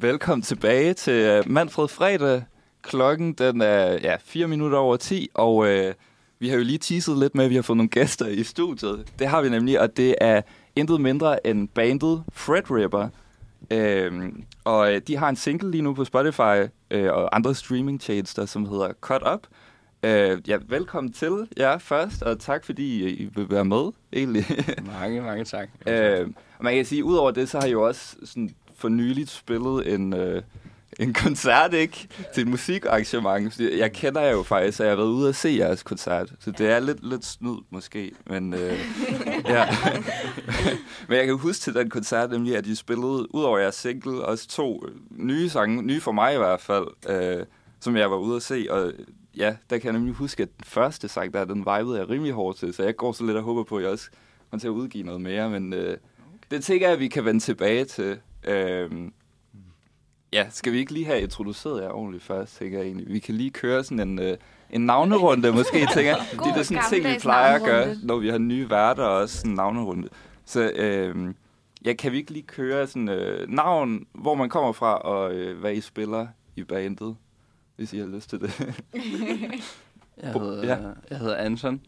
Velkommen 0.00 0.42
tilbage 0.42 0.94
til 0.94 1.12
øh, 1.12 1.42
Manfred 1.46 1.88
Fredag. 1.88 2.42
Klokken 2.82 3.32
den 3.32 3.60
er 3.60 3.92
ja, 3.92 4.16
4 4.20 4.48
minutter 4.48 4.78
over 4.78 4.96
10, 4.96 5.28
og 5.34 5.68
øh, 5.68 5.94
vi 6.38 6.48
har 6.48 6.56
jo 6.56 6.62
lige 6.62 6.78
teaset 6.78 7.18
lidt 7.18 7.34
med, 7.34 7.44
at 7.44 7.50
vi 7.50 7.54
har 7.54 7.62
fået 7.62 7.76
nogle 7.76 7.88
gæster 7.88 8.26
i 8.26 8.42
studiet. 8.42 9.12
Det 9.18 9.26
har 9.26 9.42
vi 9.42 9.48
nemlig, 9.48 9.80
og 9.80 9.96
det 9.96 10.14
er 10.20 10.42
intet 10.76 11.00
mindre 11.00 11.46
end 11.46 11.68
bandet 11.68 12.24
Fred 12.32 12.70
Ripper. 12.70 13.08
Øhm, 13.70 14.44
og 14.64 14.94
øh, 14.94 15.00
de 15.06 15.16
har 15.16 15.28
en 15.28 15.36
single 15.36 15.70
lige 15.70 15.82
nu 15.82 15.94
på 15.94 16.04
Spotify 16.04 16.68
øh, 16.90 17.12
og 17.12 17.36
andre 17.36 17.54
streamingtjenester, 17.54 18.46
som 18.46 18.66
hedder 18.68 18.92
Cut 19.00 19.22
Up. 19.34 19.46
Øh, 20.02 20.48
ja, 20.48 20.58
velkommen 20.68 21.12
til 21.12 21.48
jer 21.58 21.78
først, 21.78 22.22
og 22.22 22.40
tak 22.40 22.64
fordi 22.64 23.08
I 23.08 23.30
vil 23.34 23.50
være 23.50 23.64
med, 23.64 23.92
egentlig. 24.12 24.44
mange, 25.00 25.22
mange 25.22 25.44
tak. 25.44 25.68
øh, 25.88 26.28
og 26.58 26.64
man 26.64 26.74
kan 26.74 26.84
sige, 26.84 27.04
udover 27.04 27.30
det, 27.30 27.48
så 27.48 27.58
har 27.60 27.66
I 27.66 27.70
jo 27.70 27.86
også 27.86 28.16
sådan 28.24 28.50
for 28.76 28.88
nyligt 28.88 29.30
spillet 29.30 29.94
en, 29.94 30.12
øh, 30.12 30.42
en 30.98 31.12
koncert, 31.12 31.74
ikke? 31.74 32.08
Til 32.34 32.40
et 32.40 32.48
musikarrangement. 32.48 33.60
Jeg 33.60 33.92
kender 33.92 34.20
jer 34.20 34.30
jo 34.30 34.42
faktisk, 34.42 34.80
og 34.80 34.86
jeg 34.86 34.90
har 34.90 34.96
været 34.96 35.08
ude 35.08 35.28
at 35.28 35.36
se 35.36 35.56
jeres 35.58 35.82
koncert. 35.82 36.32
Så 36.40 36.50
det 36.50 36.70
er 36.70 36.80
lidt, 36.80 37.08
lidt 37.08 37.24
snyd, 37.24 37.58
måske. 37.70 38.12
Men, 38.26 38.54
øh, 38.54 38.78
ja. 39.54 39.66
men 41.08 41.18
jeg 41.18 41.26
kan 41.26 41.38
huske 41.38 41.60
til 41.60 41.74
den 41.74 41.90
koncert, 41.90 42.30
nemlig, 42.30 42.56
at 42.56 42.66
I 42.66 42.74
spillede, 42.74 43.34
udover 43.34 43.58
jeres 43.58 43.74
single, 43.74 44.24
også 44.24 44.48
to 44.48 44.84
nye 45.10 45.48
sange, 45.48 45.82
nye 45.82 46.00
for 46.00 46.12
mig 46.12 46.34
i 46.34 46.38
hvert 46.38 46.60
fald, 46.60 46.86
øh, 47.08 47.46
som 47.80 47.96
jeg 47.96 48.10
var 48.10 48.16
ude 48.16 48.36
at 48.36 48.42
se. 48.42 48.66
Og 48.70 48.92
ja, 49.36 49.56
der 49.70 49.78
kan 49.78 49.84
jeg 49.84 49.92
nemlig 49.92 50.14
huske, 50.14 50.42
at 50.42 50.48
den 50.56 50.64
første 50.64 51.08
sang, 51.08 51.32
der 51.32 51.44
den 51.44 51.58
vibede 51.58 51.98
jeg 51.98 52.08
rimelig 52.08 52.32
hårdt 52.32 52.58
til. 52.58 52.74
Så 52.74 52.82
jeg 52.82 52.96
går 52.96 53.12
så 53.12 53.24
lidt 53.24 53.36
og 53.36 53.42
håber 53.42 53.64
på, 53.64 53.76
at 53.76 53.82
jeg 53.82 53.90
også 53.90 54.10
kommer 54.50 54.60
til 54.60 54.68
at 54.68 54.72
udgive 54.72 55.04
noget 55.04 55.20
mere. 55.20 55.50
Men 55.50 55.72
øh, 55.72 55.96
det 56.50 56.64
tænker 56.64 56.86
jeg, 56.86 56.94
at 56.94 57.00
vi 57.00 57.08
kan 57.08 57.24
vende 57.24 57.40
tilbage 57.40 57.84
til. 57.84 58.18
Øhm, 58.46 59.12
ja, 60.32 60.46
skal 60.50 60.72
vi 60.72 60.78
ikke 60.78 60.92
lige 60.92 61.06
have 61.06 61.20
introduceret 61.20 61.82
jer 61.82 61.90
ordentligt 61.90 62.24
først, 62.24 62.56
tænker 62.56 62.78
jeg 62.78 62.86
egentlig. 62.86 63.08
Vi 63.08 63.18
kan 63.18 63.34
lige 63.34 63.50
køre 63.50 63.84
sådan 63.84 64.08
en, 64.08 64.18
øh, 64.18 64.36
en 64.70 64.86
navnerunde, 64.86 65.52
måske, 65.52 65.78
tænker 65.94 66.10
jeg. 66.10 66.26
Det 66.32 66.58
er 66.58 66.62
sådan 66.62 66.82
ting, 66.90 67.04
vi 67.04 67.18
plejer 67.20 67.54
at 67.54 67.62
gøre, 67.62 67.96
når 68.02 68.16
vi 68.16 68.28
har 68.28 68.38
nye 68.38 68.70
værter, 68.70 69.04
og 69.04 69.16
også 69.16 69.36
sådan 69.36 69.50
en 69.50 69.56
navnerunde. 69.56 70.08
Så 70.44 70.72
øhm, 70.74 71.36
ja, 71.84 71.92
kan 71.92 72.12
vi 72.12 72.16
ikke 72.16 72.32
lige 72.32 72.46
køre 72.46 72.86
sådan 72.86 73.08
øh, 73.08 73.48
navn, 73.48 74.06
hvor 74.12 74.34
man 74.34 74.48
kommer 74.48 74.72
fra, 74.72 74.98
og 74.98 75.34
øh, 75.34 75.58
hvad 75.58 75.72
I 75.72 75.80
spiller 75.80 76.26
i 76.56 76.64
bandet, 76.64 77.16
hvis 77.76 77.92
I 77.92 77.98
har 77.98 78.06
lyst 78.06 78.30
til 78.30 78.40
det. 78.40 78.50
Jeg 80.22 80.32
hedder, 80.32 80.66
ja. 80.66 80.82
ja. 80.82 80.92
jeg 81.10 81.18
hedder 81.18 81.36
Anton. 81.36 81.80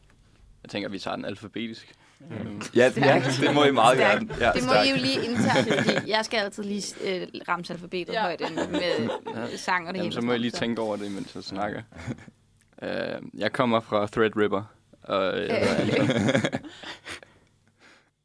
Jeg 0.63 0.71
tænker, 0.71 0.89
vi 0.89 0.99
tager 0.99 1.17
den 1.17 1.25
alfabetisk. 1.25 1.95
Øhm, 2.31 2.63
ja, 2.75 2.93
ja, 2.97 3.23
det 3.41 3.55
må 3.55 3.65
I 3.65 3.71
meget 3.71 3.97
Stærkt. 3.99 4.21
gerne. 4.29 4.45
Ja, 4.47 4.53
Det 4.53 4.63
må 4.63 4.69
stærkt. 4.73 4.87
I 4.87 4.91
jo 4.91 4.97
lige 4.97 5.25
indtage, 5.25 5.83
fordi 5.83 6.11
jeg 6.11 6.25
skal 6.25 6.39
altid 6.39 6.63
lige 6.63 6.95
øh, 7.23 7.27
ramse 7.49 7.73
alfabetet 7.73 8.13
Ja. 8.13 8.19
ja. 8.19 8.23
højt 8.23 8.41
ind 8.41 8.55
med 8.71 8.81
Ja. 9.37 9.57
sang 9.57 9.89
og 9.89 9.95
det 9.95 9.99
Jamen, 9.99 10.11
hele. 10.13 10.13
så 10.13 10.21
må 10.21 10.33
jeg 10.33 10.41
lige 10.41 10.51
tænke 10.51 10.83
over 10.83 10.97
det, 10.97 11.13
mens 11.13 11.35
jeg 11.35 11.43
snakker. 11.45 11.83
Uh, 12.83 12.89
jeg 13.41 13.53
kommer 13.53 13.81
fra 13.81 14.07
Threadripper. 14.07 14.63
Og 15.03 15.39
Anton. 15.41 16.09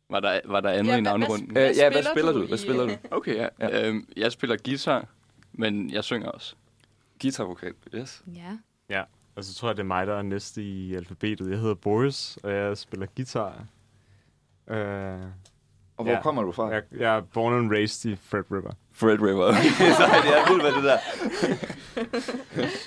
Var 0.10 0.20
der, 0.20 0.40
var 0.46 0.60
der 0.62 0.70
andet 0.70 0.92
Ja, 0.92 0.98
i 0.98 1.02
hvad- 1.02 1.02
navnerunden? 1.02 1.52
hvad- 1.52 1.70
Øh, 1.70 1.78
ja, 1.78 1.90
hvad 1.90 2.04
spiller 2.14 2.32
du 2.32 2.42
du? 2.42 2.48
Hvad 2.48 2.58
i, 2.58 2.62
spiller 2.62 2.84
øh, 2.84 2.90
du? 2.90 2.96
Okay, 3.12 3.36
ja. 3.36 3.48
Ja. 3.60 3.68
ja. 3.80 3.88
Øhm, 3.88 4.08
jeg 4.18 4.32
spiller 4.32 4.58
guitar, 4.66 5.06
men 5.54 5.90
jeg 5.90 6.04
synger 6.04 6.28
også. 6.30 6.56
Guitarvokal, 7.22 7.74
yes. 7.96 8.24
Ja. 8.90 9.02
Og 9.36 9.44
så 9.44 9.54
tror 9.54 9.68
jeg, 9.70 9.78
det 9.78 9.84
er 9.84 9.88
mig, 9.88 10.08
der 10.08 10.18
er 10.18 10.22
næste 10.22 10.62
i 10.64 10.96
alfabetet. 10.96 11.50
Jeg 11.52 11.60
hedder 11.60 11.74
Boris, 11.76 12.38
og 12.44 12.52
jeg 12.54 12.78
spiller 12.78 13.06
guitar. 13.16 13.66
Uh, 14.68 14.76
Og 15.98 16.04
hvor 16.04 16.12
Ja. 16.12 16.22
kommer 16.22 16.42
du 16.44 16.52
fra? 16.52 16.68
jeg, 16.70 16.84
jeg 16.92 17.16
er 17.18 17.22
born 17.22 17.54
and 17.54 17.72
raised 17.72 18.12
i 18.12 18.16
Fred 18.16 18.44
River. 18.52 18.72
Fred 18.92 19.20
River. 19.22 19.54
så 19.98 20.04
det 20.24 20.38
er 20.38 20.50
vildt 20.50 20.64
med 20.64 20.72
det 20.74 20.84
der. 20.84 20.98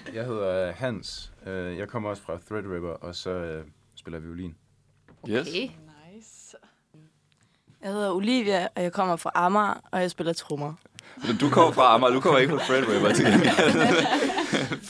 Jeg 0.15 0.25
hedder 0.25 0.73
Hans. 0.73 1.33
Øh, 1.47 1.78
Jeg 1.78 1.89
kommer 1.89 2.11
også 2.11 2.23
fra 2.23 2.39
Threadripper, 2.50 2.89
og 2.89 3.15
så 3.15 3.31
øh, 3.31 3.65
spiller 3.95 4.19
jeg 4.19 4.25
violin. 4.28 4.55
Yes. 5.28 5.49
Okay. 5.49 5.61
Nice. 6.15 6.56
Jeg 7.83 7.93
hedder 7.93 8.11
Olivia, 8.11 8.69
og 8.77 8.83
jeg 8.83 8.93
kommer 8.93 9.17
fra 9.17 9.31
Amager, 9.34 9.81
og 9.93 10.00
jeg 10.00 10.11
spiller 10.11 10.33
trommer. 10.33 10.75
Men 11.27 11.37
du 11.37 11.50
kommer 11.50 11.73
fra 11.73 11.95
Amager, 11.95 12.12
du 12.12 12.21
kommer 12.21 12.39
ikke 12.39 12.53
fra 12.59 12.65
Fred 12.65 12.84
River 12.89 13.12
til. 13.12 13.25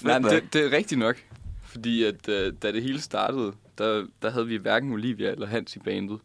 Nej, 0.06 0.18
men 0.18 0.30
det, 0.30 0.52
det 0.52 0.64
er 0.66 0.76
rigtigt 0.76 0.98
nok. 0.98 1.16
Fordi 1.62 2.04
at, 2.04 2.26
da 2.26 2.72
det 2.72 2.82
hele 2.82 3.00
startede, 3.00 3.52
der, 3.78 4.06
der 4.22 4.30
havde 4.30 4.46
vi 4.46 4.56
hverken 4.56 4.92
Olivia 4.92 5.30
eller 5.30 5.46
Hans 5.46 5.76
i 5.76 5.78
bandet. 5.78 6.20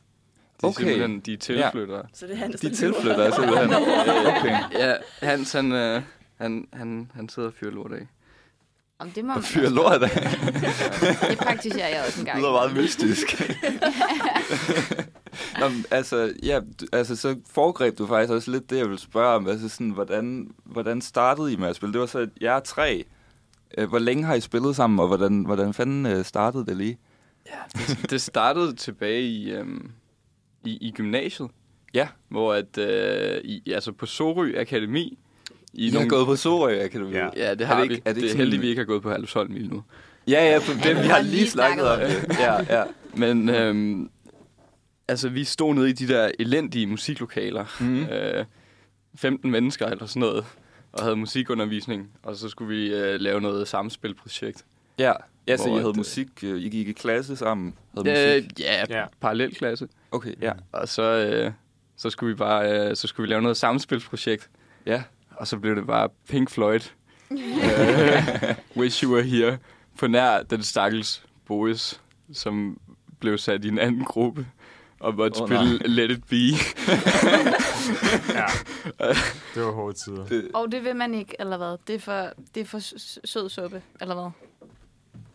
De 0.61 0.67
er 0.67 0.69
Okay. 0.69 0.83
simpelthen, 0.83 1.19
de 1.19 1.33
er 1.33 1.38
tilflyttere. 1.38 2.03
Så 2.13 2.25
det 2.25 2.33
er 2.33 2.38
han, 2.38 2.51
De 2.51 2.57
tilflytter 2.75 3.31
simpelthen. 3.35 3.73
Okay. 4.38 4.57
Ja, 4.73 4.94
Hans, 5.22 5.53
han, 5.53 5.72
uh, 5.72 6.01
han, 6.38 6.67
han, 6.73 7.11
han 7.16 7.29
sidder 7.29 7.47
og 7.49 7.53
fyrer 7.59 7.72
lort 7.72 7.94
af. 7.94 8.07
Om 8.99 9.11
det 9.11 9.25
må 9.25 9.33
Og 9.33 9.44
man 9.55 9.72
lort 9.72 10.03
af. 10.03 10.09
Det 11.29 11.38
praktiserer 11.38 11.88
jeg 11.88 12.03
også 12.07 12.19
en 12.19 12.25
Det 12.25 12.25
gang. 12.25 12.39
lyder 12.39 12.51
meget 12.51 12.75
mystisk. 12.75 13.41
Nå, 15.59 15.69
men, 15.69 15.85
altså, 15.91 16.33
ja, 16.44 16.59
du- 16.79 16.85
altså, 16.91 17.16
så 17.16 17.35
foregreb 17.49 17.97
du 17.97 18.07
faktisk 18.07 18.33
også 18.33 18.51
lidt 18.51 18.69
det, 18.69 18.78
jeg 18.78 18.85
ville 18.85 18.99
spørge 18.99 19.35
om. 19.35 19.47
Altså, 19.47 19.69
sådan, 19.69 19.89
hvordan, 19.89 20.51
hvordan 20.63 21.01
startede 21.01 21.53
I 21.53 21.55
med 21.55 21.67
at 21.67 21.75
spille? 21.75 21.93
Det 21.93 22.01
var 22.01 22.07
så, 22.07 22.28
jer 22.41 22.59
tre. 22.59 23.03
Øh, 23.78 23.89
Hvor 23.89 23.99
længe 23.99 24.23
har 24.23 24.33
I 24.33 24.41
spillet 24.41 24.75
sammen, 24.75 24.99
og 24.99 25.07
hvordan, 25.07 25.43
hvordan 25.45 25.73
fanden 25.73 26.05
øh, 26.05 26.25
startede 26.25 26.66
det 26.66 26.78
lige? 26.78 26.97
Det 28.09 28.22
startede 28.22 28.75
tilbage 28.75 29.22
i, 29.22 29.51
øhm, 29.51 29.91
i, 30.66 30.77
i 30.81 30.91
gymnasiet. 30.91 31.49
Ja. 31.94 32.07
Hvor 32.29 32.53
at, 32.53 32.77
øh, 32.77 33.41
i, 33.44 33.72
altså 33.72 33.91
på 33.91 34.05
Sorø 34.05 34.53
Akademi. 34.57 35.17
I, 35.73 35.88
I 35.88 35.89
har 35.89 36.05
gået 36.07 36.25
på 36.25 36.35
Sorø 36.35 36.83
Akademi. 36.83 37.11
Ja. 37.11 37.27
Ja, 37.35 37.51
det 37.53 37.61
Er 37.61 37.66
har 37.66 37.79
det 37.81 37.89
vi. 37.89 37.94
ikke- 37.95 38.03
er 38.05 38.13
det 38.13 38.16
det, 38.16 38.27
ikke 38.29 38.33
er 38.33 38.38
heldigt, 38.38 38.61
vi 38.61 38.67
ikke 38.67 38.79
har 38.79 38.85
gået 38.85 39.01
på 39.01 39.09
Herlufsholm 39.09 39.53
lige 39.53 39.67
nu. 39.67 39.83
Ja, 40.27 40.51
ja, 40.51 40.59
på 40.59 40.72
det, 40.83 40.95
vi 40.95 41.01
har 41.07 41.13
har 41.16 41.22
lige 41.22 41.47
snakket 41.49 41.88
om 41.88 41.99
det. 41.99 42.35
Ja, 42.39 42.77
ja. 42.79 42.83
Men 43.16 43.49
øhm, 43.49 44.09
altså, 45.07 45.29
vi 45.29 45.44
stod 45.44 45.73
nede 45.75 45.89
i 45.89 45.94
de 45.94 46.07
der 46.07 46.31
elendige 46.39 46.88
musiklokaler. 46.88 47.66
Mm. 47.79 48.03
Øh, 48.03 48.45
15 49.16 49.51
mennesker 49.51 49.85
eller 49.88 50.05
sådan 50.05 50.19
noget. 50.19 50.45
Og 50.93 51.03
havde 51.03 51.16
musikundervisning. 51.16 52.09
Og 52.23 52.35
så 52.35 52.49
skulle 52.49 52.75
vi 52.75 52.93
øh, 52.93 53.19
lave 53.19 53.41
noget 53.41 53.67
samspilprojekt. 53.67 54.66
Ja, 55.00 55.13
ja 55.47 55.57
så 55.57 55.69
I 55.69 55.72
havde 55.72 55.90
øh, 55.90 55.97
musik, 55.97 56.28
øh, 56.44 56.62
I 56.62 56.69
gik 56.69 56.88
i 56.88 56.91
klasse 56.91 57.35
sammen? 57.35 57.74
Havde 57.97 58.09
Øh, 58.35 58.44
musik? 58.44 58.59
ja, 58.59 58.85
Ja. 58.90 59.06
parallelklasse. 59.22 59.88
Okay, 60.12 60.34
ja. 60.41 60.52
Og 60.72 60.88
så, 60.88 61.02
øh, 61.03 61.52
så 61.97 62.09
skulle 62.09 62.34
vi 62.34 62.38
bare 62.38 62.90
øh, 62.90 62.96
så 62.96 63.07
skulle 63.07 63.28
vi 63.28 63.31
lave 63.34 63.41
noget 63.41 63.57
samspilsprojekt. 63.57 64.50
Ja. 64.85 65.03
Og 65.31 65.47
så 65.47 65.57
blev 65.57 65.75
det 65.75 65.88
bare 65.88 66.09
Pink 66.29 66.50
Floyd. 66.50 66.79
Wish 68.78 69.03
You 69.03 69.13
Were 69.13 69.24
Here. 69.24 69.57
På 70.00 70.07
nær 70.07 70.44
den 70.44 70.63
stakkels 70.63 71.23
Boris, 71.46 72.02
som 72.34 72.78
blev 73.19 73.38
sat 73.38 73.66
i 73.66 73.68
en 73.68 73.79
anden 73.79 74.06
gruppe 74.06 74.47
og 75.00 75.16
måtte 75.16 75.40
oh, 75.41 75.47
spille 75.47 75.78
nej. 75.78 75.88
Let 75.88 76.12
It 76.12 76.23
Be. 76.29 76.35
Ja, 78.34 78.46
det 79.56 79.63
var 79.66 79.72
hårde 79.72 79.94
tider. 79.97 80.25
Det, 80.25 80.47
Og 80.53 80.72
det 80.72 80.84
vil 80.84 80.96
man 80.96 81.13
ikke, 81.13 81.35
eller 81.40 81.58
hvad? 81.58 81.78
Det 81.88 81.96
er 81.96 82.00
for, 82.00 82.28
det 82.56 82.62
er 82.62 82.66
for 82.66 82.79
sød 83.28 83.50
suppe, 83.50 83.81
eller 84.02 84.16
hvad? 84.16 84.31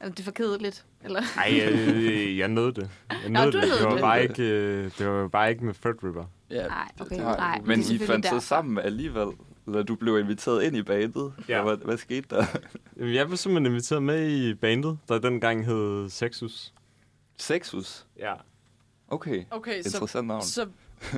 Eller 0.01 0.11
det 0.15 0.21
er 0.21 0.25
for 0.25 0.31
kedeligt, 0.31 0.84
eller? 1.05 1.23
Ej, 1.37 1.53
jeg, 1.59 2.39
jeg 2.39 2.49
nød 2.49 2.73
det. 2.73 2.91
Jeg 3.11 3.31
Nå, 3.31 3.45
nød 3.45 3.53
du 3.53 3.61
det. 3.61 3.69
nød 3.69 3.77
Det 3.79 3.84
var, 3.84 3.93
det. 3.93 4.01
bare 4.01 4.23
ikke, 4.23 4.43
øh, 4.43 4.91
det 4.99 5.09
var 5.09 5.29
bare 5.29 5.51
ikke 5.51 5.65
med 5.65 5.75
Fred 5.75 6.05
River. 6.05 6.25
ja, 6.51 6.67
Nej, 6.67 6.89
okay, 7.01 7.17
nej, 7.17 7.37
nej. 7.37 7.61
men 7.65 7.81
I 7.81 7.99
fandt 7.99 8.27
så 8.27 8.41
sammen 8.41 8.79
alligevel? 8.85 9.29
Eller 9.67 9.83
du 9.83 9.95
blev 9.95 10.19
inviteret 10.19 10.62
ind 10.62 10.77
i 10.77 10.83
bandet? 10.83 11.33
Ja. 11.49 11.62
Hvad, 11.62 11.77
hvad 11.77 11.97
skete 11.97 12.27
der? 12.31 12.47
Jamen, 12.97 13.15
Jeg 13.15 13.27
blev 13.27 13.37
simpelthen 13.37 13.73
inviteret 13.73 14.03
med 14.03 14.31
i 14.31 14.55
bandet, 14.55 14.99
der 15.09 15.19
dengang 15.19 15.67
hed 15.67 16.09
Sexus. 16.11 16.73
Sexus? 17.37 18.06
Ja. 18.19 18.33
Okay, 19.09 19.45
Okay, 19.51 19.83
så, 19.83 19.89
interessant 19.89 20.27
navn. 20.27 20.43
så 20.43 20.67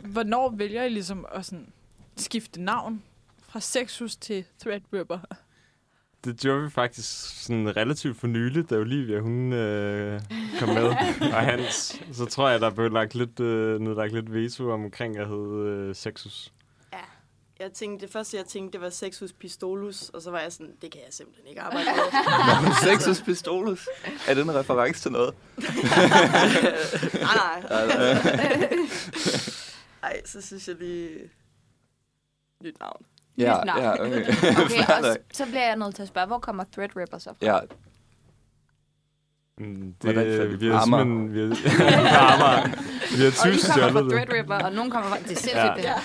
hvornår 0.04 0.50
vælger 0.56 0.84
I 0.84 0.88
ligesom 0.88 1.26
at 1.32 1.44
sådan 1.46 1.72
skifte 2.16 2.62
navn 2.62 3.02
fra 3.48 3.60
Sexus 3.60 4.16
til 4.16 4.44
Threadripper? 4.60 5.18
Det 6.24 6.40
gjorde 6.40 6.62
vi 6.62 6.70
faktisk 6.70 7.44
sådan 7.44 7.76
relativt 7.76 8.16
for 8.16 8.26
nyligt, 8.26 8.70
da 8.70 8.76
Olivia 8.76 9.20
hun 9.20 9.52
øh, 9.52 10.20
kom 10.58 10.68
med. 10.68 10.84
og 11.34 11.40
Hans, 11.40 12.02
så 12.12 12.24
tror 12.24 12.48
jeg, 12.48 12.60
der 12.60 12.70
blev 12.70 12.90
lagt 12.90 13.14
lidt, 13.14 13.40
øh, 13.40 13.80
nedlagt 13.80 14.12
lidt 14.12 14.32
veto 14.32 14.70
omkring 14.70 15.18
at 15.18 15.28
hedde 15.28 15.88
øh, 15.88 15.94
Sexus. 15.96 16.52
Jeg 17.60 17.72
tænkte, 17.72 18.06
det 18.06 18.12
første, 18.12 18.36
jeg 18.36 18.46
tænkte, 18.46 18.72
det 18.72 18.84
var 18.84 18.90
Sexus 18.90 19.32
Pistolus, 19.32 20.08
og 20.08 20.22
så 20.22 20.30
var 20.30 20.40
jeg 20.40 20.52
sådan, 20.52 20.74
det 20.82 20.92
kan 20.92 21.00
jeg 21.00 21.12
simpelthen 21.12 21.46
ikke 21.46 21.60
arbejde 21.60 21.86
med. 21.86 22.72
Sexus 22.96 23.22
Pistolus? 23.22 23.88
Er 24.28 24.34
det 24.34 24.42
en 24.42 24.54
reference 24.54 25.02
til 25.02 25.12
noget? 25.12 25.34
nej, 27.14 27.62
nej. 27.70 27.88
Ej, 30.02 30.22
så 30.24 30.40
synes 30.40 30.68
jeg 30.68 30.76
lige... 30.76 31.30
Nyt 32.62 32.80
navn. 32.80 33.06
Ja, 33.38 33.64
navn. 33.64 33.80
ja, 33.82 33.92
okay. 33.92 34.26
Okay, 34.64 34.86
og 34.88 35.16
så 35.32 35.44
bliver 35.46 35.66
jeg 35.66 35.76
nødt 35.76 35.94
til 35.94 36.02
at 36.02 36.08
spørge, 36.08 36.26
hvor 36.26 36.38
kommer 36.38 36.64
Threadripper 36.72 37.18
så 37.18 37.30
fra? 37.30 37.46
ja, 37.46 37.58
Mm, 39.60 39.94
Hvordan 40.00 40.26
Det, 40.26 40.60
vi 40.60 40.66
har 40.68 40.84
simpelthen... 40.84 41.34
Vi 41.34 41.40
har, 41.40 42.34
Amager. 42.34 42.68
Vi 43.16 43.22
har 43.22 43.48
Og 43.48 43.54
I 43.54 43.58
kommer 43.72 43.92
fra 43.92 44.02
det. 44.02 44.10
Threadripper, 44.12 44.54
og 44.64 44.72
nogen 44.72 44.90
kommer 44.90 45.10
fra... 45.10 45.16
Det 45.18 45.24
er 45.24 45.34
sindssygt, 45.36 45.54
Ja. 45.56 45.72
det 45.76 45.84
her. 45.84 46.00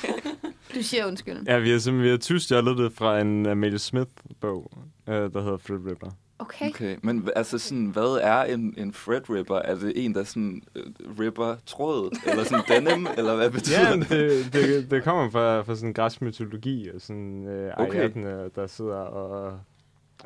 Du 0.76 0.84
siger 0.84 1.06
undskyld. 1.06 1.44
Ja, 1.48 1.58
vi 1.60 1.72
har 1.72 1.80
simpelthen 1.80 2.04
vi 2.06 2.10
har 2.10 2.18
tyvstjålet 2.18 2.78
det 2.78 2.94
fra 2.94 3.20
en 3.20 3.46
Amelia 3.46 3.78
Smith-bog, 3.78 4.72
øh, 5.10 5.14
der 5.16 5.42
hedder 5.42 5.58
Fred 5.58 5.78
Ripper. 5.90 6.10
Okay. 6.40 6.70
Okay, 6.70 6.98
men 7.04 7.30
altså 7.36 7.58
sådan, 7.58 7.86
hvad 7.86 8.20
er 8.22 8.44
en, 8.44 8.74
en 8.78 8.94
Fred 8.94 9.30
Ripper? 9.30 9.56
Er 9.56 9.76
det 9.76 10.06
en, 10.06 10.16
der 10.16 10.24
sådan 10.24 10.62
uh, 10.76 11.20
ripper 11.20 11.56
tråd? 11.66 12.18
Eller 12.28 12.44
sådan 12.44 12.64
denim? 12.68 13.08
eller 13.18 13.36
hvad 13.36 13.52
betyder 13.52 13.90
Ja, 13.90 13.96
det? 13.96 14.10
det, 14.10 14.54
det, 14.54 14.92
det 14.92 15.04
kommer 15.04 15.30
fra, 15.30 15.62
fra 15.62 15.76
sådan 15.76 15.94
græsk 15.94 16.22
mytologi, 16.22 16.90
og 16.96 17.02
sådan 17.02 17.48
øh, 17.48 17.74
Okay. 17.78 18.10
okay. 18.10 18.50
der 18.56 18.68
sidder 18.68 18.96
og, 18.96 19.60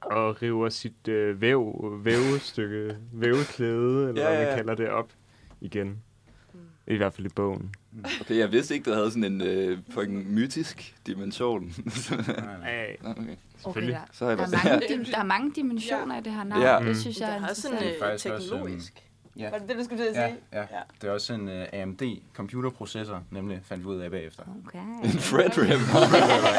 og 0.02 0.42
river 0.42 0.70
sit 0.70 1.08
øh, 1.08 1.42
væv, 1.42 1.92
vævestykke, 2.04 2.98
væveklæde, 3.14 4.10
eller 4.10 4.22
Ja, 4.22 4.30
ja, 4.32 4.36
hvad 4.38 4.46
man 4.48 4.56
kalder 4.56 4.76
det, 4.76 4.90
op 4.90 5.10
igen. 5.62 6.02
I 6.88 6.96
hvert 6.96 7.14
fald 7.14 7.26
i 7.28 7.34
bogen. 7.36 7.72
Okay, 8.22 8.38
jeg 8.38 8.52
vidste 8.52 8.74
ikke, 8.74 8.86
det 8.90 8.96
havde 8.96 9.12
sådan 9.12 9.24
en 9.24 9.42
øh, 9.42 9.78
fucking 9.90 10.32
mytisk 10.34 10.96
dimension. 11.08 11.64
Ej, 12.64 12.98
Nå, 13.04 13.10
okay. 13.10 13.22
Okay, 13.22 13.36
selvfølgelig. 13.58 13.94
der, 13.96 14.00
Så 14.12 14.26
er 14.26 14.36
der, 14.36 14.44
er 14.44 14.48
mange, 14.70 14.88
dim- 14.90 15.06
der 15.12 15.18
er 15.20 15.24
mange 15.24 15.52
dimensioner 15.56 16.20
i 16.20 16.24
det 16.24 16.34
her 16.34 16.44
navn. 16.44 16.62
Ja. 16.62 16.74
Ja. 16.74 16.80
Mm. 16.80 16.86
Det 16.86 16.98
synes 16.98 17.20
jeg 17.20 17.30
er 17.30 17.42
er 17.46 17.50
også 17.50 17.62
sådan 17.62 17.78
øh, 17.84 17.94
også, 18.14 18.30
teknologisk. 18.30 19.04
Ja. 19.40 19.50
Var 19.50 19.58
det 19.58 19.70
det, 19.70 19.78
du 19.78 19.84
skulle 19.84 20.04
til 20.04 20.10
at 20.10 20.16
Ja, 20.16 20.28
sige? 20.28 20.38
ja. 20.54 20.64
Det 21.02 21.08
er 21.10 21.12
også 21.12 21.34
en 21.34 21.48
uh, 21.48 21.54
AMD 21.74 22.02
computerprocessor, 22.34 23.24
nemlig 23.32 23.60
fandt 23.64 23.84
vi 23.84 23.90
ud 23.90 24.00
af 24.00 24.12
bagefter. 24.12 24.44
Okay. 24.68 24.80
En 25.04 25.10
Fred 25.12 25.58
Ripper. 25.58 26.00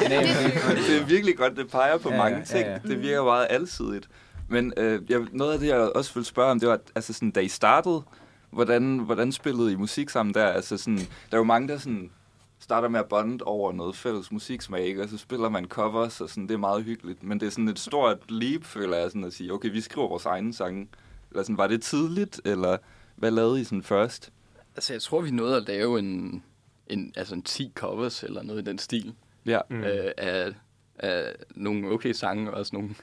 det 0.88 1.00
er 1.00 1.05
virkelig 1.06 1.37
godt, 1.37 1.56
det 1.56 1.70
peger 1.70 1.99
på 1.99 2.11
Ja, 2.11 2.17
mange 2.17 2.38
ja, 2.38 2.44
ting. 2.44 2.61
ja, 2.67 2.73
ja. 2.73 2.79
Det 2.88 3.02
virker 3.02 3.25
meget 3.25 3.46
alsidigt. 3.50 4.08
Men 4.49 4.73
øh, 4.76 5.11
jeg, 5.11 5.20
noget 5.32 5.52
af 5.52 5.58
det, 5.58 5.67
jeg 5.69 5.76
også 5.79 6.14
ville 6.14 6.26
spørge 6.26 6.50
om, 6.50 6.61
det 6.61 6.69
var, 6.69 6.79
altså 6.94 7.12
sådan, 7.12 7.31
da 7.31 7.40
I 7.40 7.49
startede, 7.49 8.02
hvordan, 8.50 8.99
hvordan 8.99 9.33
spillede 9.33 9.73
I 9.73 9.77
musik 9.77 10.11
sammen 10.11 10.35
der? 10.35 10.47
Altså 10.47 10.77
sådan, 10.77 10.99
der 10.99 11.33
er 11.33 11.37
jo 11.37 11.45
mange, 11.45 11.69
der 11.69 11.79
sådan 11.79 12.11
starter 12.59 12.89
med 12.89 13.00
at 13.00 13.09
bonde 13.09 13.45
over 13.45 13.73
noget 13.73 13.97
fælles 13.97 14.33
musiksmag, 14.33 14.85
ikke? 14.85 15.03
og 15.03 15.09
så 15.09 15.19
spiller 15.19 15.49
man 15.49 15.65
covers, 15.65 16.21
og 16.21 16.29
sådan, 16.29 16.49
det 16.49 16.55
er 16.55 16.59
meget 16.59 16.85
hyggeligt. 16.85 17.23
Men 17.23 17.41
det 17.41 17.47
er 17.47 17.50
sådan 17.50 17.69
et 17.69 17.79
stort 17.79 18.31
leap, 18.31 18.65
føler 18.65 18.97
jeg, 18.97 19.11
sådan 19.11 19.25
at 19.25 19.33
sige, 19.33 19.53
okay, 19.53 19.71
vi 19.71 19.81
skriver 19.81 20.09
vores 20.09 20.27
egne 20.27 20.55
sange. 20.55 20.89
Eller 21.31 21.43
sådan, 21.43 21.59
var 21.59 21.67
det 21.67 21.83
tidligt, 21.83 22.41
eller 22.45 22.77
hvad 23.17 23.31
lavede 23.31 23.61
I 23.61 23.65
sådan 23.65 23.83
først? 23.83 24.33
Altså, 24.77 24.93
jeg 24.93 25.03
tror, 25.03 25.21
vi 25.21 25.31
nåede 25.31 25.56
at 25.56 25.67
lave 25.67 25.99
en, 25.99 26.43
en, 26.87 27.12
altså 27.17 27.35
en 27.35 27.43
10 27.43 27.73
covers 27.75 28.23
eller 28.23 28.43
noget 28.43 28.62
i 28.62 28.65
den 28.65 28.79
stil. 28.79 29.15
Ja. 29.47 29.61
Mm. 29.71 29.85
Øh, 29.85 30.12
af, 30.17 30.53
af 30.99 31.35
nogle 31.55 31.91
okay 31.91 32.12
sange, 32.12 32.50
og 32.50 32.56
også 32.56 32.77
nogle, 32.77 32.95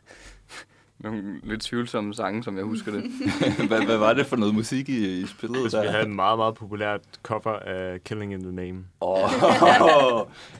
nogle 1.00 1.40
lidt 1.44 1.62
tvivlsomme 1.62 2.14
sange, 2.14 2.44
som 2.44 2.58
jeg 2.58 2.64
husker 2.66 2.92
det. 2.92 3.04
hvad, 3.68 3.86
hvad 3.86 3.98
var 3.98 4.14
det 4.14 4.26
for 4.26 4.36
noget 4.36 4.56
musik, 4.56 4.90
I, 4.90 5.20
I 5.22 5.26
spillede 5.26 5.64
Altså, 5.64 5.80
vi 5.82 5.86
der? 5.86 5.92
havde 5.92 6.06
en 6.06 6.16
meget, 6.16 6.38
meget 6.38 6.56
populært 6.56 7.02
cover 7.24 7.60
af 7.60 8.04
Killing 8.04 8.34
in 8.34 8.40
the 8.44 8.52
Name. 8.52 8.86
Åh, 9.02 9.18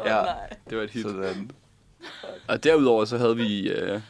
ja, 0.06 0.22
Det 0.70 0.78
var 0.78 0.84
et 0.84 0.92
hit. 0.92 1.02
sådan. 1.04 1.52
Og 2.48 2.64
derudover 2.64 3.06
så 3.06 3.18
havde 3.18 3.36
vi 3.36 3.70
øh, 3.72 4.02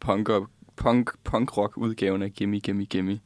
punk, 0.00 0.28
punk, 0.76 1.10
punk 1.24 1.56
rock 1.56 1.76
udgaven 1.76 2.22
af 2.22 2.30
Gimme 2.32 2.58
Gimme 2.58 2.84
Gimme. 2.84 3.12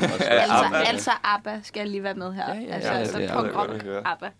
Ja, 0.00 0.06
Altså, 0.26 0.54
ABBA. 0.64 0.76
altså 0.76 1.10
ABBA 1.24 1.60
skal 1.62 1.88
lige 1.88 2.02
være 2.02 2.14
med 2.14 2.32
her. 2.32 2.54
Ja, 2.54 2.60
ja, 2.60 2.66
ja, 2.66 2.74
altså, 2.74 2.92
ja, 2.92 3.04
så 3.04 3.18
det 3.18 3.30
er 3.30 3.34
punk 3.42 3.56
rock. 3.56 3.84
ABBA. 4.04 4.30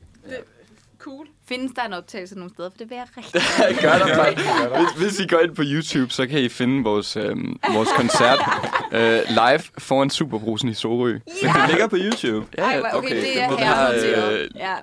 Cool. 1.00 1.26
Findes 1.48 1.72
der 1.76 1.82
en 1.84 1.92
optagelse 1.92 2.34
nogle 2.38 2.50
steder? 2.54 2.70
For 2.70 2.76
det 2.78 2.90
vil 2.90 2.96
jeg 2.96 3.06
rigtig 3.16 3.40
Gør 3.82 3.98
der 3.98 4.16
bare. 4.16 4.78
Hvis, 4.96 5.02
hvis 5.02 5.20
I 5.20 5.26
går 5.26 5.38
ind 5.38 5.54
på 5.56 5.62
YouTube, 5.66 6.10
så 6.12 6.26
kan 6.26 6.40
I 6.40 6.48
finde 6.48 6.82
vores, 6.84 7.16
øh, 7.16 7.36
vores 7.74 7.88
koncert 7.96 8.38
øh, 8.92 9.20
live 9.28 9.60
foran 9.78 10.10
Superbrusen 10.10 10.68
i 10.68 10.74
Sorø. 10.74 11.12
Men 11.12 11.20
det 11.54 11.68
ligger 11.68 11.86
på 11.88 11.96
YouTube. 11.98 12.46
Ej, 12.58 12.78
hvor- 12.80 12.88
okay, 12.98 13.16
det 13.16 13.40
er 13.42 13.56
her 13.56 13.90
øh, 14.32 14.48
Ja. 14.56 14.74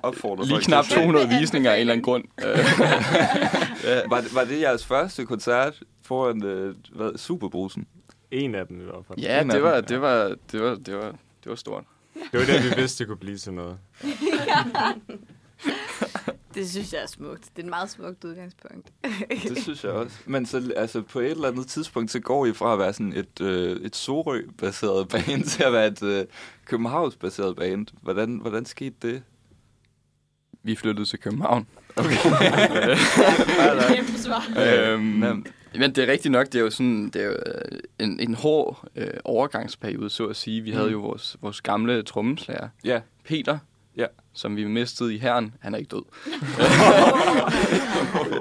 Lige 0.44 0.60
knap 0.60 0.84
til. 0.84 0.94
200 0.94 1.28
visninger 1.28 1.70
af 1.70 1.74
en 1.74 1.80
eller 1.80 1.92
anden 1.92 2.04
grund. 2.04 2.24
Øh, 2.44 4.10
Var, 4.10 4.20
det- 4.20 4.34
var 4.34 4.44
det 4.44 4.60
jeres 4.60 4.86
første 4.86 5.24
koncert 5.26 5.74
foran 6.04 6.44
øh, 6.44 6.74
hvad, 6.92 7.18
Superbrusen? 7.18 7.86
En 8.30 8.54
af 8.54 8.66
dem 8.66 8.80
i 8.80 8.84
hvert 8.84 9.04
fald. 9.08 9.18
ja, 9.18 9.42
det 9.42 9.62
var, 9.62 9.80
det 9.80 10.00
var, 10.00 10.34
det 10.52 10.60
var, 10.62 10.74
det 10.74 10.94
var, 10.96 11.02
det 11.44 11.46
var 11.46 11.54
stort. 11.54 11.84
Det 12.32 12.40
var 12.40 12.46
der, 12.46 12.62
vi 12.62 12.80
vidste, 12.80 12.98
det 12.98 13.08
kunne 13.08 13.16
blive 13.18 13.36
til 13.38 13.52
noget. 13.52 13.78
Det 16.58 16.70
synes 16.70 16.92
jeg 16.92 17.02
er 17.02 17.06
smukt. 17.06 17.44
Det 17.56 17.62
er 17.62 17.66
et 17.66 17.70
meget 17.70 17.90
smukt 17.90 18.24
udgangspunkt. 18.24 18.92
Det 19.42 19.62
synes 19.62 19.84
jeg 19.84 19.92
også. 19.92 20.16
Men 20.26 20.46
så, 20.46 20.72
altså, 20.76 21.02
på 21.02 21.20
et 21.20 21.30
eller 21.30 21.48
andet 21.48 21.66
tidspunkt, 21.66 22.10
så 22.10 22.20
går 22.20 22.46
I 22.46 22.52
fra 22.52 22.72
at 22.72 22.78
være 22.78 22.92
sådan 22.92 23.12
et, 23.12 23.40
øh, 23.40 23.76
et 23.76 23.96
Sorø-baseret 23.96 25.08
band 25.12 25.44
til 25.44 25.62
at 25.62 25.72
være 25.72 25.86
et 25.86 26.02
øh, 26.02 26.26
Københavns-baseret 26.64 27.56
band. 27.56 27.86
Hvordan, 28.02 28.38
hvordan 28.38 28.64
skete 28.64 28.94
det? 29.02 29.22
Vi 30.62 30.76
flyttede 30.76 31.08
til 31.08 31.18
København. 31.18 31.66
Kæmpe 33.94 34.18
svar. 34.18 34.44
Øhm, 34.92 35.44
men 35.74 35.94
det 35.94 35.98
er 35.98 36.06
rigtigt 36.12 36.32
nok, 36.32 36.46
det 36.46 36.54
er 36.54 36.60
jo 36.60 36.70
sådan, 36.70 37.10
det 37.10 37.22
er 37.22 37.26
jo 37.26 37.32
øh, 37.32 37.78
en, 37.98 38.20
en 38.20 38.34
hård 38.34 38.88
øh, 38.96 39.10
overgangsperiode, 39.24 40.10
så 40.10 40.26
at 40.26 40.36
sige. 40.36 40.62
Vi 40.62 40.70
mm. 40.70 40.76
havde 40.76 40.90
jo 40.90 40.98
vores, 40.98 41.36
vores 41.40 41.60
gamle 41.60 42.02
trommeslager, 42.02 42.68
Ja. 42.84 43.00
Peter, 43.24 43.58
Ja. 43.98 44.06
som 44.34 44.56
vi 44.56 44.64
mistede 44.64 45.14
i 45.14 45.18
herren. 45.18 45.54
Han 45.60 45.74
er 45.74 45.78
ikke 45.78 45.88
død. 45.88 46.02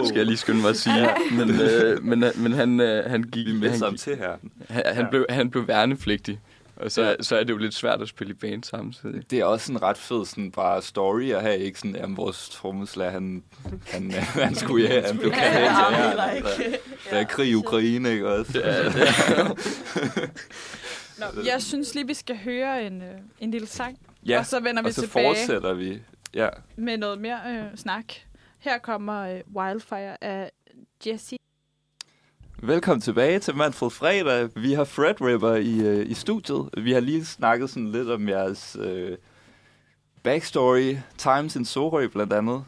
skal 0.08 0.18
jeg 0.18 0.26
lige 0.26 0.38
skynde 0.38 0.62
mig 0.62 0.70
at 0.70 0.78
sige. 0.78 0.96
Ja. 0.96 1.14
Men, 1.32 1.50
øh, 1.62 2.04
men, 2.04 2.24
men 2.36 2.52
han, 2.54 2.80
øh, 2.80 3.10
han 3.10 3.24
gik... 3.24 3.46
Vi 3.46 3.52
han, 3.52 3.60
mister 3.60 3.86
ham 3.86 3.98
til 3.98 4.16
her. 4.18 4.32
han, 4.70 4.84
han, 4.86 5.04
Ja. 5.06 5.10
blev, 5.10 5.26
han 5.30 5.50
blev 5.50 5.68
værnepligtig. 5.68 6.40
Og 6.76 6.92
så, 6.92 7.02
Ja. 7.02 7.10
ja. 7.10 7.16
så 7.22 7.36
er 7.38 7.44
det 7.44 7.50
jo 7.54 7.58
lidt 7.58 7.74
svært 7.74 8.02
at 8.02 8.08
spille 8.08 8.34
i 8.34 8.38
band 8.38 8.64
samtidig. 8.64 9.32
Det 9.32 9.40
er 9.40 9.46
også 9.46 9.72
en 9.72 9.82
ret 9.82 9.98
fed 9.98 10.26
sådan, 10.26 10.52
bare 10.52 10.82
story 10.82 11.32
at 11.32 11.42
have, 11.42 11.58
ikke? 11.60 11.80
Sådan, 11.80 11.96
jamen, 11.96 12.18
vores 12.18 12.50
trommeslager, 12.50 13.12
han, 13.12 13.44
han, 13.88 14.12
han 14.44 14.56
skulle 14.56 14.88
ja, 14.94 15.08
han 15.08 15.18
blev 15.18 15.32
kaldt 15.32 15.54
til 15.54 15.62
her. 15.62 16.22
Altså, 16.22 16.64
der 17.10 17.18
er 17.18 17.24
krig 17.24 17.50
i 17.50 17.56
Ukraine, 17.56 18.12
ikke 18.12 18.28
også? 18.30 18.60
Ja, 18.60 18.84
det 18.84 18.94
Nå, 21.20 21.26
jeg 21.46 21.62
synes 21.62 21.96
lige, 21.96 22.08
vi 22.08 22.14
skal 22.14 22.38
høre 22.44 22.86
en, 22.88 23.02
øh, 23.02 23.08
en 23.40 23.52
lille 23.52 23.68
sang. 23.68 23.98
Ja, 24.28 24.40
og 24.40 24.46
så 24.46 24.60
vender 24.60 24.82
vi 24.82 24.88
og 24.88 24.94
så 24.94 25.02
tilbage 25.02 25.28
fortsætter 25.28 25.74
vi. 25.74 26.00
Ja. 26.34 26.50
med 26.76 26.98
noget 26.98 27.22
mere 27.22 27.40
øh, 27.48 27.78
snak. 27.78 28.06
Her 28.60 28.78
kommer 28.78 29.22
øh, 29.22 29.42
Wildfire 29.56 30.24
af 30.24 30.52
Jesse. 31.06 31.38
Velkommen 32.64 33.02
tilbage 33.02 33.40
til 33.40 33.56
Manfred 33.56 33.90
Fredag. 33.90 34.50
Vi 34.56 34.74
har 34.74 34.84
Fred 34.84 35.22
Ripper 35.22 35.56
i, 35.56 35.80
øh, 35.80 36.10
i 36.10 36.14
studiet. 36.14 36.70
Vi 36.78 36.92
har 36.92 37.00
lige 37.00 37.26
snakket 37.26 37.70
sådan 37.70 37.92
lidt 37.92 38.10
om 38.10 38.30
jeres 38.30 38.78
øh, 38.80 39.18
backstory, 40.24 40.96
Times 41.18 41.56
in 41.56 41.66
Sorø 41.66 42.08
blandt 42.08 42.34
andet. 42.34 42.64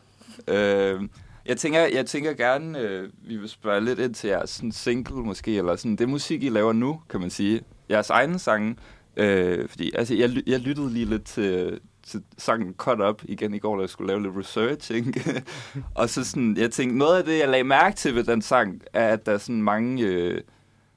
Øh, 0.48 1.02
jeg 1.46 1.58
tænker, 1.58 1.80
jeg 1.80 2.06
tænker 2.06 2.34
gerne, 2.34 2.80
øh, 2.80 3.10
vi 3.18 3.38
vil 3.38 3.50
spørge 3.50 3.82
lidt 3.86 4.00
ind 4.00 4.14
til 4.14 4.28
jeres 4.28 4.50
sådan 4.50 4.72
single 4.72 5.16
måske, 5.24 5.58
eller 5.58 5.76
sådan 5.76 5.96
det 5.96 6.10
musik, 6.10 6.44
I 6.44 6.50
laver 6.50 6.74
nu, 6.74 7.02
kan 7.10 7.20
man 7.20 7.30
sige. 7.30 7.62
Jeres 7.90 8.10
egne 8.10 8.40
sange. 8.40 8.76
Øh, 9.18 9.70
fordi 9.70 9.92
altså, 9.96 10.16
jeg, 10.16 10.32
jeg 10.48 10.60
lyttede 10.60 10.94
lige 10.94 11.06
lidt 11.06 11.24
til, 11.24 11.80
til 12.04 12.24
sangen 12.38 12.74
Cut 12.74 13.02
Up 13.02 13.22
igen 13.26 13.54
i 13.54 13.60
går, 13.60 13.76
da 13.76 13.82
jeg 13.82 13.90
skulle 13.90 14.08
lave 14.08 14.24
lidt 14.24 14.38
research. 14.38 14.92
Ikke? 14.92 15.44
og 15.96 16.10
så 16.10 16.24
sådan, 16.24 16.58
jeg 16.58 16.72
tænkte, 16.72 16.98
noget 16.98 17.18
af 17.18 17.24
det, 17.24 17.40
jeg 17.40 17.50
lagde 17.50 17.64
mærke 17.64 17.96
til 17.96 18.16
ved 18.16 18.24
den 18.24 18.42
sang, 18.42 18.82
er, 18.94 19.08
at 19.08 19.26
der 19.26 19.32
er 19.32 19.38
sådan 19.38 19.62
mange... 19.62 20.04
Øh, 20.04 20.42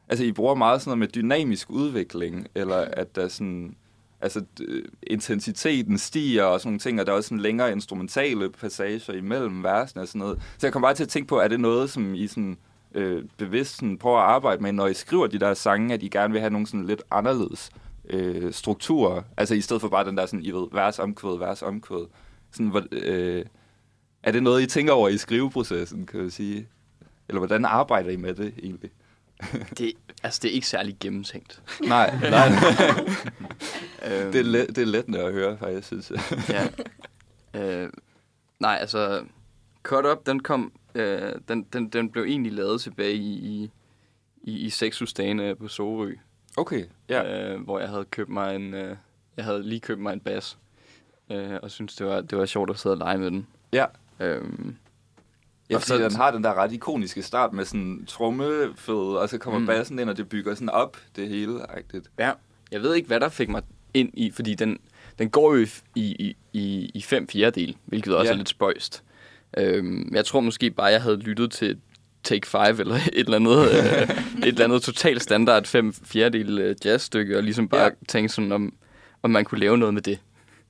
altså, 0.08 0.24
I 0.24 0.32
bruger 0.32 0.54
meget 0.54 0.80
sådan 0.80 0.90
noget 0.90 0.98
med 0.98 1.08
dynamisk 1.08 1.70
udvikling, 1.70 2.46
eller 2.54 2.76
at 2.76 3.16
der 3.16 3.24
er 3.24 3.28
sådan... 3.28 3.76
Altså, 4.20 4.44
d- 4.60 4.88
intensiteten 5.02 5.98
stiger 5.98 6.44
og 6.44 6.60
sådan 6.60 6.68
nogle 6.68 6.78
ting, 6.78 7.00
og 7.00 7.06
der 7.06 7.12
er 7.12 7.16
også 7.16 7.28
sådan 7.28 7.40
længere 7.40 7.72
instrumentale 7.72 8.50
passager 8.50 9.12
imellem 9.12 9.62
versene 9.62 10.02
og 10.02 10.08
sådan 10.08 10.18
noget. 10.18 10.42
Så 10.58 10.66
jeg 10.66 10.72
kom 10.72 10.82
bare 10.82 10.94
til 10.94 11.02
at 11.02 11.08
tænke 11.08 11.28
på, 11.28 11.38
er 11.38 11.48
det 11.48 11.60
noget, 11.60 11.90
som 11.90 12.14
I 12.14 12.26
sådan 12.26 12.56
øh, 12.94 13.24
bevidst 13.36 13.76
sådan 13.76 13.98
prøver 13.98 14.18
at 14.18 14.24
arbejde 14.24 14.62
med, 14.62 14.72
når 14.72 14.86
I 14.86 14.94
skriver 14.94 15.26
de 15.26 15.38
der 15.38 15.54
sange, 15.54 15.94
at 15.94 16.02
I 16.02 16.08
gerne 16.08 16.32
vil 16.32 16.40
have 16.40 16.50
nogle 16.50 16.66
sådan 16.66 16.86
lidt 16.86 17.02
anderledes 17.10 17.70
øh, 18.10 18.52
strukturer? 18.52 19.22
Altså 19.36 19.54
i 19.54 19.60
stedet 19.60 19.80
for 19.80 19.88
bare 19.88 20.04
den 20.04 20.16
der 20.16 20.26
sådan, 20.26 20.44
I 20.44 20.50
ved, 20.50 20.68
vers 20.72 20.98
omkvæd, 20.98 21.38
vers 21.38 21.62
omkvæd. 21.62 22.06
Sådan, 22.52 22.66
hvor, 22.66 22.82
øh, 22.92 23.44
er 24.22 24.32
det 24.32 24.42
noget, 24.42 24.62
I 24.62 24.66
tænker 24.66 24.92
over 24.92 25.08
i 25.08 25.18
skriveprocessen, 25.18 26.06
kan 26.06 26.22
jeg 26.22 26.32
sige? 26.32 26.68
Eller 27.28 27.40
hvordan 27.40 27.64
arbejder 27.64 28.10
I 28.10 28.16
med 28.16 28.34
det 28.34 28.54
egentlig? 28.62 28.90
det, 29.78 29.92
altså, 30.22 30.40
det 30.42 30.50
er 30.50 30.54
ikke 30.54 30.66
særlig 30.66 30.96
gennemtænkt. 31.00 31.62
Nej, 31.80 32.18
nej. 32.30 32.48
Øhm, 34.06 34.32
det, 34.32 34.40
er 34.40 34.44
let, 34.44 34.68
det 34.68 34.78
er 34.78 34.86
let 34.86 35.16
at 35.16 35.32
høre, 35.32 35.58
faktisk, 35.58 35.86
synes 35.86 36.10
jeg. 36.10 36.20
ja. 37.54 37.84
øh, 37.84 37.90
nej, 38.60 38.78
altså, 38.80 39.24
Cut 39.82 40.06
Up, 40.06 40.26
den 40.26 40.40
kom, 40.40 40.72
øh, 40.94 41.32
den, 41.48 41.66
den, 41.72 41.88
den 41.88 42.10
blev 42.10 42.24
egentlig 42.24 42.52
lavet 42.52 42.80
tilbage 42.80 43.14
i, 43.14 43.32
i, 43.32 43.70
i, 44.42 44.58
i 44.58 44.70
sexhusdagene 44.70 45.56
på 45.56 45.68
Sorø, 45.68 46.14
Okay, 46.56 46.84
ja. 47.08 47.52
øh, 47.54 47.60
hvor 47.60 47.78
jeg 47.78 47.88
havde 47.88 48.04
købt 48.04 48.28
mig 48.28 48.56
en, 48.56 48.74
øh, 48.74 48.96
jeg 49.36 49.44
havde 49.44 49.62
lige 49.62 49.80
købt 49.80 50.00
mig 50.00 50.12
en 50.12 50.20
bas, 50.20 50.58
øh, 51.30 51.50
og 51.62 51.70
synes 51.70 51.94
det 51.96 52.06
var, 52.06 52.20
det 52.20 52.38
var 52.38 52.46
sjovt 52.46 52.70
at 52.70 52.78
sidde 52.78 52.92
og 52.92 52.98
lege 52.98 53.18
med 53.18 53.30
den. 53.30 53.46
Ja. 53.72 53.86
Øhm, 54.20 54.76
Ja, 55.70 55.76
Og 55.76 55.82
fordi 55.82 55.98
så- 55.98 56.04
den 56.08 56.14
har 56.16 56.30
den 56.30 56.44
der 56.44 56.54
ret 56.54 56.72
ikoniske 56.72 57.22
start 57.22 57.52
med 57.52 57.64
sådan 57.64 58.04
trommefed, 58.06 58.94
og 58.94 59.28
så 59.28 59.38
kommer 59.38 59.58
mm. 59.58 59.62
Mm. 59.62 59.66
bassen 59.66 59.98
ind, 59.98 60.10
og 60.10 60.16
det 60.16 60.28
bygger 60.28 60.54
sådan 60.54 60.68
op, 60.70 60.96
det 61.16 61.28
hele. 61.28 61.58
-agtigt. 61.62 62.04
ja, 62.18 62.32
jeg 62.70 62.82
ved 62.82 62.94
ikke, 62.94 63.06
hvad 63.06 63.20
der 63.20 63.28
fik 63.28 63.48
mig 63.48 63.62
ind 63.94 64.10
i, 64.14 64.30
fordi 64.30 64.54
den, 64.54 64.78
den 65.18 65.30
går 65.30 65.54
jo 65.54 65.66
i, 65.94 66.00
i, 66.02 66.36
i, 66.52 66.90
i 66.94 67.02
fem 67.02 67.28
fjerdedel, 67.28 67.76
hvilket 67.84 68.16
også 68.16 68.28
Ja. 68.28 68.32
er 68.32 68.36
lidt 68.38 68.48
spøjst. 68.48 69.02
Øhm, 69.58 70.10
jeg 70.14 70.24
tror 70.24 70.40
måske 70.40 70.70
bare, 70.70 70.86
jeg 70.86 71.02
havde 71.02 71.16
lyttet 71.16 71.50
til 71.50 71.80
Take 72.24 72.46
5 72.46 72.80
eller 72.80 72.94
et 72.96 73.10
eller 73.14 73.36
andet, 73.36 73.58
øh, 73.70 74.02
et 74.38 74.48
eller 74.48 74.64
andet 74.64 74.82
totalt 74.82 75.22
standard 75.22 75.64
5 75.66 75.92
fjerdedel 76.04 76.58
øh, 76.58 76.76
jazzstykke, 76.84 77.36
og 77.36 77.42
ligesom 77.42 77.68
bare 77.68 77.80
Ja. 77.80 77.86
ja. 77.86 77.92
tænke 78.08 78.28
sådan, 78.28 78.52
om, 78.52 78.74
om 79.22 79.30
man 79.30 79.44
kunne 79.44 79.60
lave 79.60 79.78
noget 79.78 79.94
med 79.94 80.02
det. 80.02 80.18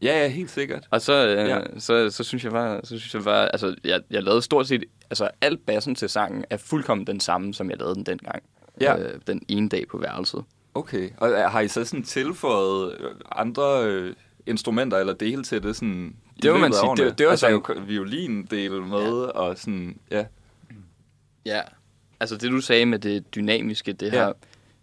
Ja, 0.02 0.22
ja, 0.22 0.28
helt 0.28 0.50
sikkert. 0.50 0.86
Og 0.90 1.00
så, 1.02 1.26
øh, 1.28 1.34
Ja. 1.48 1.56
ja. 1.58 1.60
så, 1.78 2.10
så 2.10 2.24
synes 2.24 2.44
jeg 2.44 2.52
bare, 2.52 2.80
så 2.84 2.98
synes 2.98 3.14
jeg 3.14 3.22
bare, 3.22 3.52
altså, 3.52 3.74
jeg, 3.84 4.00
jeg 4.10 4.22
lavede 4.22 4.42
stort 4.42 4.68
set, 4.68 4.84
altså 5.10 5.28
alt 5.40 5.66
bassen 5.66 5.94
til 5.94 6.08
sangen 6.08 6.44
er 6.50 6.56
fuldkommen 6.56 7.06
den 7.06 7.20
samme, 7.20 7.54
som 7.54 7.70
jeg 7.70 7.78
lavede 7.78 7.94
den 7.94 8.04
dengang. 8.06 8.42
Ja. 8.80 8.98
Øh, 8.98 9.18
den 9.26 9.42
ene 9.48 9.68
dag 9.68 9.84
på 9.90 9.98
værelset. 9.98 10.44
Okay. 10.74 11.10
Og 11.16 11.30
øh, 11.30 11.38
har 11.38 11.60
I 11.60 11.68
så 11.68 11.84
sådan 11.84 12.02
tilføjet 12.02 12.96
andre 13.36 13.84
øh, 13.86 14.14
instrumenter 14.46 14.98
eller 14.98 15.12
dele 15.12 15.42
til 15.42 15.62
det 15.62 15.76
sådan 15.76 16.16
Det 16.42 16.52
må 16.52 16.58
man 16.58 16.72
sige. 16.72 17.06
Det- 17.06 17.18
det 17.18 17.26
var 17.26 17.30
altså, 17.30 17.60
sådan- 17.66 17.88
violindel 17.88 18.82
med, 18.82 19.12
og 19.34 19.58
sådan, 19.58 19.96
ja. 20.10 20.24
Ja, 21.46 21.60
altså 22.20 22.36
det 22.36 22.50
du 22.50 22.60
sagde 22.60 22.86
med 22.86 22.98
det 22.98 23.34
dynamiske, 23.34 23.92
det 23.92 24.12
Ja. 24.12 24.18
har 24.24 24.34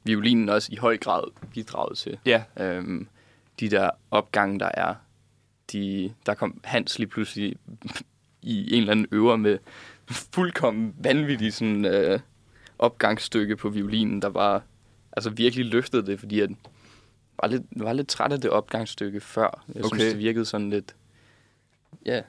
violinen 0.04 0.50
også 0.50 0.70
i 0.72 0.75
høj 0.75 0.98
grad 0.98 1.24
bidraget 1.54 1.98
til. 1.98 2.18
Ja. 2.25 2.44
Øhm, 2.60 3.08
de 3.60 3.70
der 3.70 3.89
opgange, 4.12 4.60
der 4.60 4.70
er, 4.74 4.96
de, 5.72 6.13
der 6.25 6.34
kom 6.34 6.62
Hans 6.63 7.00
lige 7.00 7.08
pludselig 7.10 7.56
i 8.42 8.74
en 8.74 8.80
eller 8.80 8.92
anden 8.92 9.08
øver 9.12 9.36
med 9.36 9.58
fuldkommen 10.10 10.96
vanvittig 10.98 11.54
sådan, 11.54 11.86
øh, 11.86 12.20
opgangsstykke 12.80 13.56
på 13.56 13.70
violinen, 13.70 14.22
der 14.22 14.30
bare 14.30 14.62
altså 15.12 15.30
virkelig 15.30 15.66
løftede 15.66 16.06
det, 16.06 16.20
fordi 16.20 16.39
jeg 16.39 16.50
var 17.42 17.48
lidt, 17.48 17.63
var 17.72 17.94
lidt 17.94 18.08
træt 18.08 18.32
af 18.32 18.42
det 18.42 18.50
opgangsstykke 18.50 19.20
før. 19.22 19.63
Jeg 19.75 19.86
Okay. 19.86 19.98
synes, 19.98 20.12
det 20.13 20.20
virkede 20.20 20.46
sådan 20.46 20.70
lidt, 20.70 20.96
ja, 22.06 22.22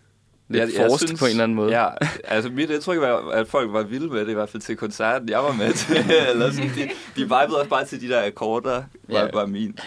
lidt 0.50 0.74
Jeg- 0.74 0.80
jeg, 0.90 0.98
synes- 0.98 1.20
på 1.20 1.24
en 1.24 1.30
eller 1.30 1.44
anden 1.44 1.54
måde. 1.56 1.80
Ja, 1.82 1.88
altså 2.24 2.50
mit 2.50 2.70
indtryk 2.70 3.00
var, 3.00 3.28
at 3.30 3.48
folk 3.48 3.72
var 3.72 3.82
vilde 3.82 4.08
med 4.08 4.20
det, 4.20 4.28
i 4.30 4.34
hvert 4.34 4.48
fald 4.48 4.62
til 4.62 4.76
koncerten, 4.76 5.28
jeg 5.28 5.38
var 5.38 5.52
med 5.52 5.72
til. 5.72 5.96
Eller 6.30 6.50
sådan, 6.52 6.68
de, 6.68 6.82
de 7.16 7.22
vibede 7.22 7.58
også 7.58 7.68
bare 7.70 7.84
til 7.84 8.00
de 8.00 8.08
der 8.08 8.26
akkorder, 8.26 8.82
var, 9.08 9.18
Ja. 9.20 9.28
var 9.32 9.46
min, 9.46 9.78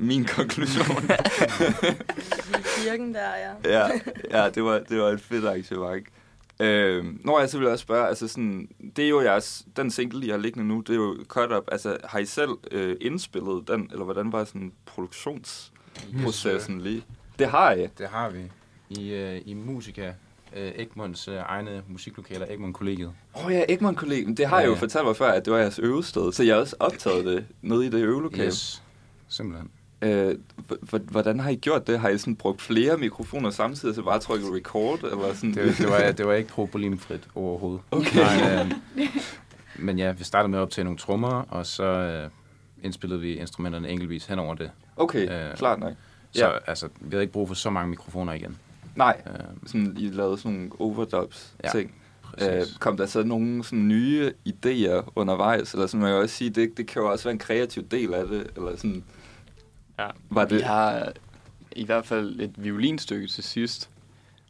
min 0.00 0.24
konklusion. 0.24 0.96
Kirken 2.84 3.14
der, 3.14 3.20
ja. 3.64 3.78
ja, 3.80 3.88
ja 4.30 4.50
det, 4.50 4.64
var, 4.64 4.78
det 4.88 4.98
var 5.00 5.08
et 5.08 5.20
fedt 5.20 5.44
arrangement. 5.44 6.06
Øhm, 6.60 7.20
når 7.24 7.40
jeg 7.40 7.50
så 7.50 7.58
vil 7.58 7.68
også 7.68 7.82
spørge, 7.82 8.08
altså 8.08 8.28
sådan, 8.28 8.68
det 8.96 9.04
er 9.04 9.08
jo 9.08 9.20
jeres, 9.22 9.62
den 9.76 9.90
single, 9.90 10.26
I 10.26 10.30
har 10.30 10.36
liggende 10.38 10.68
nu, 10.68 10.80
det 10.80 10.90
er 10.90 10.94
jo 10.96 11.16
Cut 11.28 11.52
Up, 11.52 11.64
altså 11.72 11.96
har 12.04 12.18
I 12.18 12.24
selv 12.24 12.50
øh, 12.70 12.96
indspillet 13.00 13.68
den, 13.68 13.88
eller 13.92 14.04
hvordan 14.04 14.32
var 14.32 14.44
sådan 14.44 14.72
produktionsprocessen 14.86 16.80
lige? 16.80 17.04
Det 17.38 17.46
har 17.46 17.72
I. 17.72 17.86
Det 17.98 18.08
har 18.12 18.30
vi. 18.30 18.38
I, 18.90 19.10
øh, 19.12 19.40
i 19.46 19.54
Musika, 19.54 20.12
øh, 20.56 20.72
Egmonts 20.76 21.28
øh, 21.28 21.34
egne 21.36 21.82
musiklokaler, 21.88 22.46
Egmont 22.50 22.74
Kollegiet. 22.76 23.12
Åh 23.36 23.46
oh 23.46 23.52
ja, 23.52 23.64
Egmont 23.68 23.98
kollegen, 23.98 24.36
det 24.36 24.46
har 24.46 24.58
jeg 24.60 24.66
jo 24.66 24.70
Ja, 24.70 24.76
ja. 24.76 24.80
fortalt 24.82 25.04
mig 25.06 25.16
før, 25.16 25.30
at 25.32 25.44
det 25.44 25.52
var 25.52 25.58
jeres 25.58 25.78
øvested, 25.78 26.32
så 26.32 26.42
jeg 26.42 26.54
har 26.54 26.60
også 26.60 26.76
optaget 26.80 27.24
det 27.24 27.44
nede 27.62 27.86
i 27.86 27.88
det 27.90 28.02
øvelokale. 28.04 28.44
Yes. 28.46 28.82
Simpelthen. 29.28 29.70
Øh, 30.02 30.34
hvordan 31.10 31.40
har 31.40 31.50
I 31.50 31.56
gjort 31.56 31.86
det? 31.86 32.00
Har 32.00 32.08
I 32.08 32.18
sådan 32.18 32.36
brugt 32.36 32.62
flere 32.62 32.96
mikrofoner 32.96 33.50
samtidig, 33.50 33.94
så 33.94 34.02
bare 34.02 34.18
trykket 34.18 34.52
record? 34.54 35.02
Eller 35.02 35.34
sådan? 35.34 35.54
Det, 35.54 35.78
det, 35.78 35.88
var, 35.88 36.12
det 36.12 36.26
var 36.26 36.32
ikke 36.34 36.48
problemfrit 36.50 37.28
overhovedet. 37.34 37.80
Okay. 37.90 38.16
Nej, 38.20 38.64
øh, 38.64 38.72
men 39.86 39.98
ja, 39.98 40.12
vi 40.12 40.24
startede 40.24 40.50
med 40.50 40.58
at 40.58 40.62
optage 40.62 40.84
nogle 40.84 40.98
trommer, 40.98 41.28
og 41.48 41.66
så 41.66 41.84
øh, 41.84 42.30
indspillede 42.82 43.20
vi 43.20 43.34
instrumenterne 43.34 43.88
enkeltvis 43.88 44.26
hen 44.26 44.38
over 44.38 44.54
det. 44.54 44.70
Okay, 44.96 45.48
Øh, 45.50 45.56
klart 45.56 45.78
nok. 45.80 45.92
Så 46.32 46.44
Ja. 46.46 46.50
altså, 46.66 46.88
vi 47.00 47.08
havde 47.10 47.22
ikke 47.22 47.32
brug 47.32 47.48
for 47.48 47.54
så 47.54 47.70
mange 47.70 47.90
mikrofoner 47.90 48.32
igen. 48.32 48.58
Nej, 48.96 49.22
Øh, 49.26 49.32
sådan, 49.66 49.96
I 49.98 50.08
lavede 50.10 50.38
sådan 50.38 50.52
nogle 50.52 50.70
overdubs 50.78 51.54
Ja, 51.64 51.68
ting. 51.68 51.94
Øh, 52.42 52.62
kom 52.80 52.96
der 52.96 53.06
så 53.06 53.22
nogle 53.22 53.64
sådan 53.64 53.88
nye 53.88 54.32
idéer 54.48 55.10
undervejs? 55.16 55.72
Eller 55.72 55.86
sådan, 55.86 56.00
man 56.00 56.08
kan 56.08 56.14
jo 56.16 56.22
også 56.22 56.34
sige, 56.34 56.50
det, 56.50 56.76
det 56.76 56.86
kan 56.86 57.02
jo 57.02 57.10
også 57.10 57.24
være 57.24 57.32
en 57.32 57.38
kreativ 57.38 57.88
del 57.88 58.14
af 58.14 58.26
det. 58.28 58.50
Eller 58.56 58.76
sådan, 58.76 59.04
Ja. 59.98 60.08
var 60.30 60.46
Vi 60.46 60.54
det... 60.56 60.64
har 60.64 61.12
i 61.76 61.84
hvert 61.84 62.06
fald 62.06 62.40
et 62.40 62.52
violinstykke 62.56 63.26
til 63.26 63.44
sidst, 63.44 63.90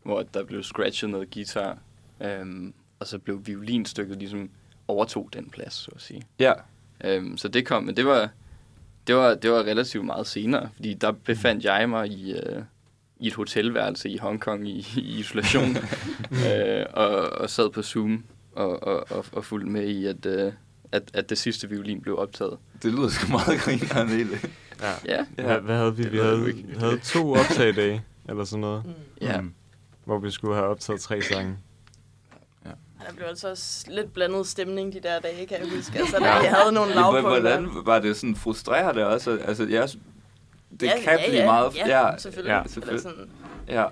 hvor 0.02 0.23
der 0.23 0.44
blev 0.44 0.62
scratchet 0.62 1.11
noget 1.11 1.30
guitar, 1.35 1.78
øhm, 2.20 2.73
og 2.99 3.06
så 3.06 3.18
blev 3.18 3.47
violinstykket 3.47 4.16
ligesom 4.18 4.50
overtog 4.88 5.28
den 5.32 5.50
plads, 5.50 5.75
så 5.75 5.90
at 5.94 6.02
sige. 6.02 6.23
Ja, 6.38 6.52
Øhm, 7.04 7.37
så 7.37 7.49
det 7.49 7.66
kom, 7.66 7.85
men 7.85 7.97
det 7.97 8.06
var, 8.06 8.28
det 9.06 9.14
var, 9.14 9.35
det 9.35 9.50
var 9.50 9.59
relativt 9.59 10.04
meget 10.04 10.26
senere, 10.26 10.68
fordi 10.75 10.94
der 10.94 11.12
befandt 11.12 11.64
jeg 11.64 11.88
mig 11.88 12.09
i, 12.09 12.32
øh, 12.32 12.62
i 13.21 13.27
et 13.27 13.35
hotelværelse 13.35 14.09
i 14.09 14.17
Hongkong 14.19 14.69
i, 14.69 14.87
i 14.97 15.00
isolation, 15.19 15.77
øh, 16.47 16.85
og, 16.93 17.09
og 17.31 17.50
sad 17.50 17.71
på 17.71 17.83
Zoom 17.83 18.25
og, 18.53 18.83
og, 18.83 19.07
og, 19.11 19.25
og 19.33 19.45
fulgte 19.45 19.71
med 19.71 19.87
i, 19.89 20.07
at, 20.07 20.27
øh, 20.27 20.53
at, 20.93 21.03
at 21.15 21.31
det 21.31 21.39
sidste 21.39 21.69
violin 21.69 22.00
blev 22.00 22.19
optaget. 22.19 22.59
det 22.83 22.93
lyder 22.93 23.09
sgu 23.09 23.29
meget 23.33 23.61
grineren 23.61 24.09
egentlig. 24.19 24.39
Ja. 24.83 24.93
Ja, 25.07 25.25
Hvad, 25.45 25.61
hvad 25.61 25.77
havde 25.77 25.97
vi? 25.97 26.03
Det 26.03 26.12
Vi 26.12 26.19
havde, 26.19 26.47
ikke. 26.49 26.65
havde 26.79 26.99
to 26.99 27.33
optagedage, 27.33 28.03
eller 28.29 28.45
sådan 28.45 28.61
noget, 28.61 28.83
ja. 29.21 29.41
Mm. 29.41 29.55
hvor 30.05 30.19
vi 30.19 30.31
skulle 30.31 30.55
have 30.55 30.67
optaget 30.67 31.00
tre 31.00 31.23
sange. 31.23 31.57
Der 33.09 33.17
blev 33.17 33.27
altså 33.27 33.50
også 33.50 33.85
lidt 33.91 34.12
blandet 34.12 34.47
stemning 34.47 34.93
de 34.93 35.00
der 35.00 35.19
dage, 35.21 35.47
kan 35.47 35.59
jeg 35.61 35.69
huske. 35.77 35.99
Altså, 36.00 36.17
der, 36.19 36.25
jeg 36.27 36.55
havde 36.57 36.73
nogle 36.73 36.95
lavpunkter. 36.95 37.31
Hvordan 37.41 37.69
var 37.85 37.99
det 37.99 38.17
sådan 38.17 38.37
frustrerende 38.37 39.07
også? 39.07 39.39
Altså, 39.45 39.67
jeg, 39.67 39.89
det 40.81 40.87
ja, 40.87 41.00
kan 41.05 41.19
ja, 41.19 41.29
blive 41.29 41.41
ja, 41.41 41.47
meget... 41.47 41.77
Ja, 41.77 42.19
selvfølgelig. 42.19 42.50
Ja, 42.50 42.57
Ja, 42.59 42.62
selvfølgelig. 42.69 43.03
Sådan, 43.03 43.31
Ja, 43.69 43.85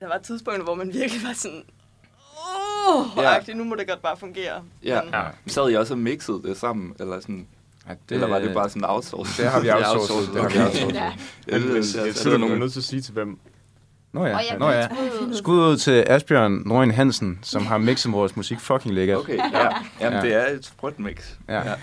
der 0.00 0.06
var 0.08 0.14
et 0.14 0.22
tidspunkt, 0.22 0.62
hvor 0.62 0.74
man 0.74 0.92
virkelig 0.92 1.22
var 1.22 1.32
sådan... 1.34 1.62
Åh, 2.88 3.06
Ja. 3.16 3.34
ja. 3.48 3.54
nu 3.54 3.64
må 3.64 3.74
det 3.74 3.88
godt 3.88 4.02
bare 4.02 4.16
fungere. 4.16 4.62
ja. 4.84 5.02
Men, 5.02 5.14
Ja. 5.14 5.22
Sad 5.46 5.70
I 5.70 5.74
også 5.74 5.94
og 5.94 5.98
mixede 5.98 6.42
det 6.42 6.56
sammen? 6.56 6.94
Eller, 7.00 7.20
sådan, 7.20 7.46
Ja, 7.88 7.94
det, 8.08 8.14
eller 8.14 8.26
var 8.28 8.38
det 8.38 8.54
bare 8.54 8.68
sådan 8.68 8.84
outsourced? 8.84 9.44
Det 9.44 9.52
har 9.52 9.60
vi 9.60 9.66
Det 9.66 9.72
er 9.72 9.76
outsourcet. 9.76 10.16
outsourcet. 10.16 10.34
Det 10.34 10.42
har 10.42 10.48
vi 10.48 10.56
Okay. 10.58 10.64
outsourcet. 10.66 10.94
Ja. 10.96 11.04
Ja, 11.04 11.12
Men, 11.58 11.62
det, 11.62 11.72
men 11.72 11.82
det, 11.82 11.94
jeg 11.96 12.04
det, 12.06 12.16
sidder 12.16 12.30
det, 12.36 12.40
nogen 12.40 12.58
nødt 12.58 12.72
til 12.72 12.80
at 12.80 12.84
sige 12.84 13.02
til 13.02 13.12
hvem. 13.12 13.38
Nå 14.12 14.26
ja, 14.26 14.36
jeg 14.36 14.56
Nå 14.58 14.70
ja. 14.70 14.88
Skud 15.32 15.58
ud 15.58 15.76
til 15.76 16.04
Asbjørn 16.06 16.62
Nøgen 16.66 16.90
Hansen, 16.90 17.38
som 17.42 17.66
har 17.66 17.78
mixet 17.88 18.12
vores 18.12 18.36
musik 18.36 18.60
fucking 18.60 18.94
lækkert. 18.94 19.18
Okay, 19.18 19.36
ja. 19.36 19.68
Jamen, 20.00 20.18
Ja. 20.18 20.20
det 20.20 20.34
er 20.34 20.46
et 20.54 20.64
sprøjtmix. 20.66 21.16
Ja. 21.48 21.54
Ja. 21.54 21.62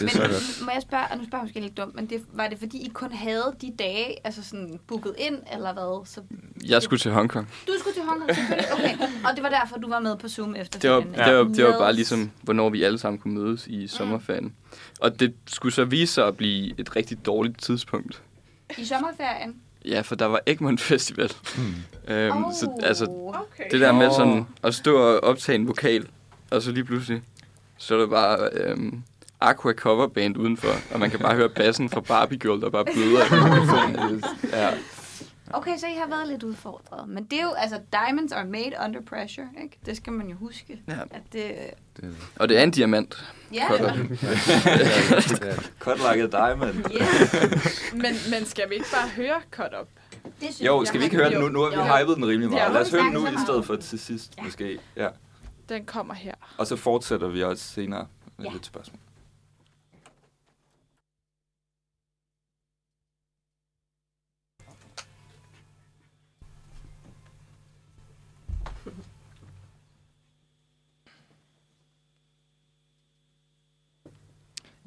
Det 0.00 0.06
er 0.06 0.08
så 0.08 0.18
godt. 0.20 0.30
Men 0.30 0.64
må 0.66 0.70
jeg 0.74 0.82
spørge, 0.82 1.04
og 1.10 1.18
nu 1.18 1.24
spørger 1.24 1.42
jeg 1.42 1.42
måske 1.42 1.60
lidt 1.60 1.76
dumt, 1.76 1.94
men 1.94 2.06
det, 2.06 2.22
var 2.32 2.48
det 2.48 2.58
fordi, 2.58 2.78
I 2.78 2.88
kun 2.94 3.12
havde 3.12 3.54
de 3.60 3.72
dage, 3.78 4.26
altså 4.26 4.42
sådan 4.44 4.78
booket 4.88 5.14
ind, 5.18 5.36
eller 5.52 5.72
hvad? 5.72 6.06
Så 6.06 6.20
Jeg 6.68 6.82
skulle 6.82 7.00
til 7.00 7.10
Hongkong. 7.10 7.48
du 7.66 7.72
skulle 7.78 7.94
til 7.94 8.02
Hongkong, 8.02 8.34
selvfølgelig. 8.36 8.72
Okay. 8.72 8.96
Og 9.30 9.30
det 9.36 9.42
var 9.42 9.48
derfor, 9.48 9.76
du 9.76 9.88
var 9.88 10.00
med 10.00 10.16
på 10.16 10.28
Zoom 10.28 10.54
efter 10.56 10.78
Det 10.78 10.90
var, 10.90 11.00
det, 11.00 11.36
var, 11.36 11.44
det 11.44 11.64
var 11.64 11.78
bare 11.78 11.92
ligesom, 11.92 12.30
hvornår 12.42 12.70
vi 12.70 12.82
alle 12.82 12.98
sammen 12.98 13.18
kunne 13.20 13.34
mødes 13.34 13.66
i 13.66 13.86
sommerferien. 13.86 14.54
Og 15.00 15.20
det 15.20 15.34
skulle 15.46 15.74
så 15.74 15.84
vise 15.84 16.12
sig 16.14 16.26
at 16.26 16.36
blive 16.36 16.80
et 16.80 16.96
rigtig 16.96 17.26
dårligt 17.26 17.62
tidspunkt. 17.62 18.22
I 18.78 18.84
sommerferien? 18.84 19.54
Ja, 19.84 20.00
for 20.00 20.14
der 20.14 20.26
var 20.26 20.40
Egmont 20.46 20.80
Festival. 20.90 21.30
Mm. 21.56 22.12
Øhm, 22.14 22.44
oh. 22.44 22.52
så, 22.52 22.70
altså, 22.82 23.04
Okay. 23.04 23.64
det 23.70 23.80
der 23.80 23.92
med 23.92 24.10
sådan 24.10 24.46
at 24.62 24.74
stå 24.74 24.96
og 24.96 25.24
optage 25.24 25.56
en 25.56 25.68
vokal, 25.68 26.06
og 26.50 26.62
så 26.62 26.70
lige 26.72 26.84
pludselig, 26.84 27.22
så 27.78 27.94
er 27.94 27.98
der 27.98 28.06
bare 28.06 28.48
øhm, 28.52 29.02
Aqua 29.40 29.72
cover 29.72 30.06
band 30.08 30.36
udenfor, 30.36 30.68
og 30.94 31.00
man 31.00 31.10
kan 31.10 31.18
bare 31.18 31.34
høre 31.34 31.48
bassen 31.48 31.90
fra 31.90 32.00
Barbie 32.00 32.38
Girl, 32.38 32.60
der 32.60 32.70
bare 32.70 32.84
bløder 32.84 33.24
i 33.24 33.50
mikrofonen. 33.50 34.24
ja. 34.52 34.70
Okay, 35.52 35.78
så 35.78 35.86
I 35.86 35.94
har 35.94 36.06
været 36.08 36.28
lidt 36.28 36.42
udfordret. 36.42 37.08
Men 37.08 37.24
det 37.24 37.38
er 37.38 37.42
jo, 37.42 37.52
altså, 37.52 37.80
diamonds 37.92 38.32
are 38.32 38.44
made 38.46 38.72
under 38.84 39.00
pressure, 39.00 39.46
ikke? 39.62 39.78
Det 39.86 39.96
skal 39.96 40.12
man 40.12 40.28
jo 40.28 40.36
huske. 40.36 40.80
Ja. 40.88 40.92
At 41.10 41.22
det, 41.32 41.54
Det, 41.96 42.16
Og 42.36 42.48
det 42.48 42.58
er 42.58 42.62
en 42.62 42.70
diamant. 42.70 43.34
ja, 43.52 43.68
Cut 45.78 45.98
like 45.98 46.22
a 46.22 46.26
diamond. 46.26 46.74
ja, 46.92 47.06
Men, 47.92 48.14
men 48.30 48.44
skal 48.46 48.68
vi 48.70 48.74
ikke 48.74 48.86
bare 48.92 49.08
høre 49.08 49.40
cut 49.50 49.72
up? 49.80 49.88
det 50.24 50.32
synes 50.40 50.60
Jo, 50.60 50.80
jeg. 50.80 50.86
skal 50.86 51.00
vi 51.00 51.04
ikke 51.04 51.16
høre 51.16 51.30
den 51.30 51.40
nu? 51.40 51.48
Nu 51.48 51.60
har 51.60 51.70
vi 51.70 51.76
Jo. 51.76 51.96
hypet 52.04 52.16
den 52.16 52.26
rimelig 52.28 52.50
Ja, 52.50 52.54
meget. 52.68 52.72
Lad 52.72 52.80
os 52.80 52.92
nu 52.92 52.98
høre 52.98 53.04
den 53.06 53.12
nu 53.12 53.26
i 53.26 53.44
stedet 53.46 53.66
for 53.66 53.76
til 53.76 53.98
sidst, 53.98 54.34
Ja. 54.38 54.42
måske. 54.42 54.78
Ja. 54.96 55.08
Den 55.68 55.84
kommer 55.84 56.14
her. 56.14 56.34
Og 56.58 56.66
så 56.66 56.76
fortsætter 56.76 57.28
vi 57.28 57.42
også 57.42 57.64
senere 57.64 58.06
med 58.36 58.46
Ja. 58.46 58.52
lidt 58.52 58.66
spørgsmål. 58.66 58.98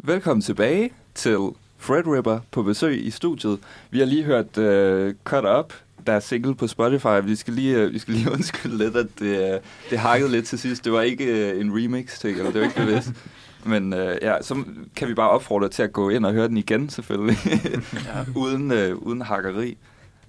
Velkommen 0.07 0.41
tilbage 0.41 0.91
til 1.13 1.37
Fred 1.77 2.07
Ripper 2.07 2.39
på 2.51 2.63
besøg 2.63 3.05
i 3.05 3.11
studiet. 3.11 3.59
Vi 3.89 3.99
har 3.99 4.05
lige 4.05 4.23
hørt 4.23 4.57
uh, 4.57 5.13
Cut 5.23 5.45
Up, 5.59 5.73
der 6.07 6.13
er 6.13 6.19
single 6.19 6.55
på 6.55 6.67
Spotify. 6.67 7.23
Vi 7.23 7.35
skal 7.35 7.53
lige, 7.53 7.85
uh, 7.85 7.93
vi 7.93 7.99
skal 7.99 8.13
lige 8.13 8.31
undskylde 8.33 8.77
lidt, 8.77 8.95
at 8.95 9.07
det, 9.19 9.55
uh, 9.55 9.61
det 9.89 9.99
hakkede 9.99 10.31
lidt 10.31 10.45
til 10.45 10.59
sidst. 10.59 10.85
Det 10.85 10.91
var 10.91 11.01
ikke 11.01 11.53
uh, 11.55 11.61
en 11.61 11.71
remix 11.75 12.19
ting, 12.19 12.37
eller 12.37 12.51
det 12.51 12.61
var 12.61 12.67
ikke 12.67 12.79
bevidst. 12.79 13.11
Men 13.71 13.93
uh, 13.93 13.99
ja, 13.99 14.41
så 14.41 14.63
kan 14.95 15.07
vi 15.07 15.13
bare 15.13 15.29
opfordre 15.29 15.69
til 15.69 15.83
at 15.83 15.93
gå 15.93 16.09
ind 16.09 16.25
og 16.25 16.33
høre 16.33 16.47
den 16.47 16.57
igen, 16.57 16.89
selvfølgelig. 16.89 17.37
uden, 18.43 18.71
uh, 18.71 19.07
uden 19.07 19.21
hakkeri. 19.21 19.77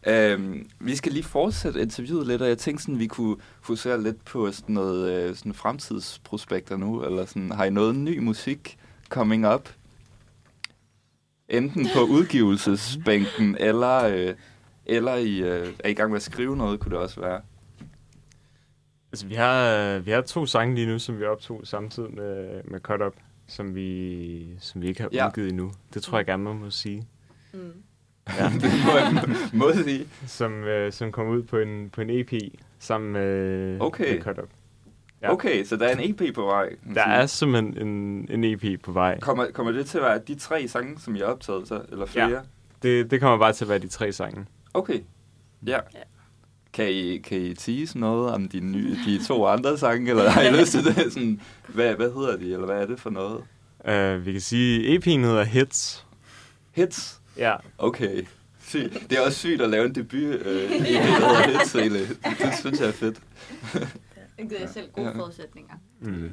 Øhm, 0.07 0.69
vi 0.81 0.97
skal 0.97 1.13
lige 1.13 1.25
fortsætte 1.25 1.81
interviewet 1.81 2.27
lidt, 2.27 2.43
og 2.43 2.49
jeg 2.49 2.59
tænkte 2.59 2.83
sådan, 2.83 2.99
vi 2.99 3.07
kunne 3.07 3.37
fokusere 3.61 4.03
lidt 4.03 4.25
på 4.25 4.53
sådan 4.53 4.75
noget 4.75 5.13
øh, 5.13 5.37
sådan 5.37 5.55
fremtidsprospekter 5.55 6.77
nu, 6.77 7.03
eller 7.05 7.27
sådan, 7.27 7.53
har 7.53 7.65
I 7.65 7.71
noget 7.71 7.95
ny 7.95 8.19
musik 8.19 8.79
coming 9.09 9.47
up? 9.55 9.69
Enten 11.49 11.87
på 11.95 12.01
udgivelsesbænken, 12.01 13.57
eller, 13.69 14.05
øh, 14.05 14.35
eller 14.87 15.15
I 15.15 15.39
øh, 15.43 15.69
er 15.79 15.89
I 15.89 15.95
gang 15.95 16.11
med 16.11 16.17
at 16.17 16.23
skrive 16.23 16.57
noget, 16.57 16.81
kunne 16.81 16.91
det 16.91 16.99
også 16.99 17.21
være. 17.21 17.41
Altså, 19.13 19.27
vi 19.27 19.35
har, 19.35 19.77
øh, 19.77 20.07
vi 20.07 20.11
har 20.11 20.21
to 20.21 20.47
sange 20.47 20.75
lige 20.75 20.87
nu, 20.87 20.99
som 20.99 21.19
vi 21.19 21.25
optog 21.25 21.61
samtidig 21.65 22.15
med, 22.15 22.61
med 22.65 22.81
Cut 22.81 23.03
Up, 23.03 23.15
som 23.47 23.75
vi, 23.75 24.57
som 24.61 24.83
vi 24.83 24.89
ikke 24.89 25.01
har 25.03 25.09
Ja. 25.13 25.27
udgivet 25.29 25.49
endnu. 25.49 25.73
Det 25.95 26.03
tror 26.03 26.19
jeg 26.19 26.27
gerne, 26.27 26.43
man 26.45 26.57
må 26.59 26.71
sige. 26.71 27.07
Mm. 27.53 27.73
Ja. 28.39 28.45
det 28.63 28.71
må 28.87 28.99
jeg 28.99 29.25
må 29.53 29.73
sige. 29.85 30.07
som, 30.27 30.53
øh, 30.65 30.93
som 30.93 31.13
kom 31.13 31.29
ud 31.29 31.43
på 31.43 31.59
en, 31.59 31.91
på 31.91 32.01
en 32.01 32.11
EP 32.11 32.33
sammen 32.79 33.13
med, 33.13 33.81
Okay. 33.81 34.15
med 34.15 34.23
Cut 34.23 34.39
Up. 34.39 34.49
Ja. 35.23 35.33
Okay, 35.33 35.65
så 35.65 35.77
der 35.77 35.87
er 35.87 35.97
en 35.97 36.11
EP 36.11 36.35
på 36.35 36.45
vej. 36.45 36.69
Der 36.69 36.77
sige. 36.95 37.01
er 37.15 37.27
simpelthen 37.27 37.89
en, 37.89 38.29
en 38.31 38.45
EP 38.45 38.83
på 38.83 38.93
vej. 38.93 39.21
Kommer, 39.21 39.47
kommer 39.51 39.73
det 39.73 39.87
til 39.87 39.99
at 39.99 40.05
være 40.05 40.19
de 40.29 40.35
tre 40.35 40.69
sange, 40.69 41.01
som 41.01 41.17
I 41.17 41.19
har 41.19 41.27
optaget, 41.27 41.69
så, 41.69 41.81
eller 41.93 42.07
flere? 42.07 42.29
Ja. 42.31 42.41
Det, 42.83 43.11
det 43.11 43.21
kommer 43.21 43.39
bare 43.39 43.53
til 43.53 43.65
at 43.65 43.69
være 43.69 43.79
de 43.79 43.89
tre 43.89 44.13
sange. 44.13 44.47
Okay. 44.75 45.01
Ja. 45.67 45.73
Ja. 45.95 46.01
Kan 46.73 46.89
I, 46.91 47.19
kan 47.19 47.39
I 47.39 47.55
tease 47.55 47.99
noget 47.99 48.33
om 48.33 48.49
de, 48.49 48.61
nye, 48.61 48.97
de 49.07 49.25
to 49.27 49.47
andre 49.47 49.79
sange, 49.79 50.11
eller 50.11 50.31
har 50.31 50.43
I 50.43 50.51
lyst 50.61 50.73
til 50.73 50.85
det? 50.85 51.13
Sådan, 51.13 51.41
hvad, 51.69 51.95
hvad 51.95 52.13
hedder 52.13 52.37
de, 52.37 52.53
eller 52.53 52.67
hvad 52.67 52.77
er 52.83 52.87
det 52.87 53.01
for 53.01 53.11
noget? 53.11 53.41
Uh, 53.89 54.27
vi 54.27 54.33
kan 54.33 54.41
sige, 54.41 54.99
EP'en 54.99 55.11
hedder 55.27 55.45
Hits. 55.45 56.07
Hits? 56.73 57.21
Ja, 57.39 57.55
Okay. 57.79 58.27
Sygt. 58.67 59.11
Det 59.11 59.19
er 59.19 59.23
også 59.27 59.39
sygt 59.39 59.61
at 59.63 59.71
lave 59.71 59.87
en 59.87 59.95
debut 59.95 60.23
øh, 60.23 60.63
EP, 60.65 60.71
der 60.71 61.29
hedder 61.29 61.59
Hits, 61.59 61.75
egentlig. 61.75 62.09
Det 62.25 62.55
synes 62.61 62.81
jeg 62.81 62.89
er 62.89 62.93
fedt. 62.93 63.17
Det 64.39 64.49
giver 64.49 64.67
selv 64.75 64.89
gode 64.93 65.07
Ja. 65.07 65.13
forudsætninger. 65.19 65.75
mm. 66.01 66.31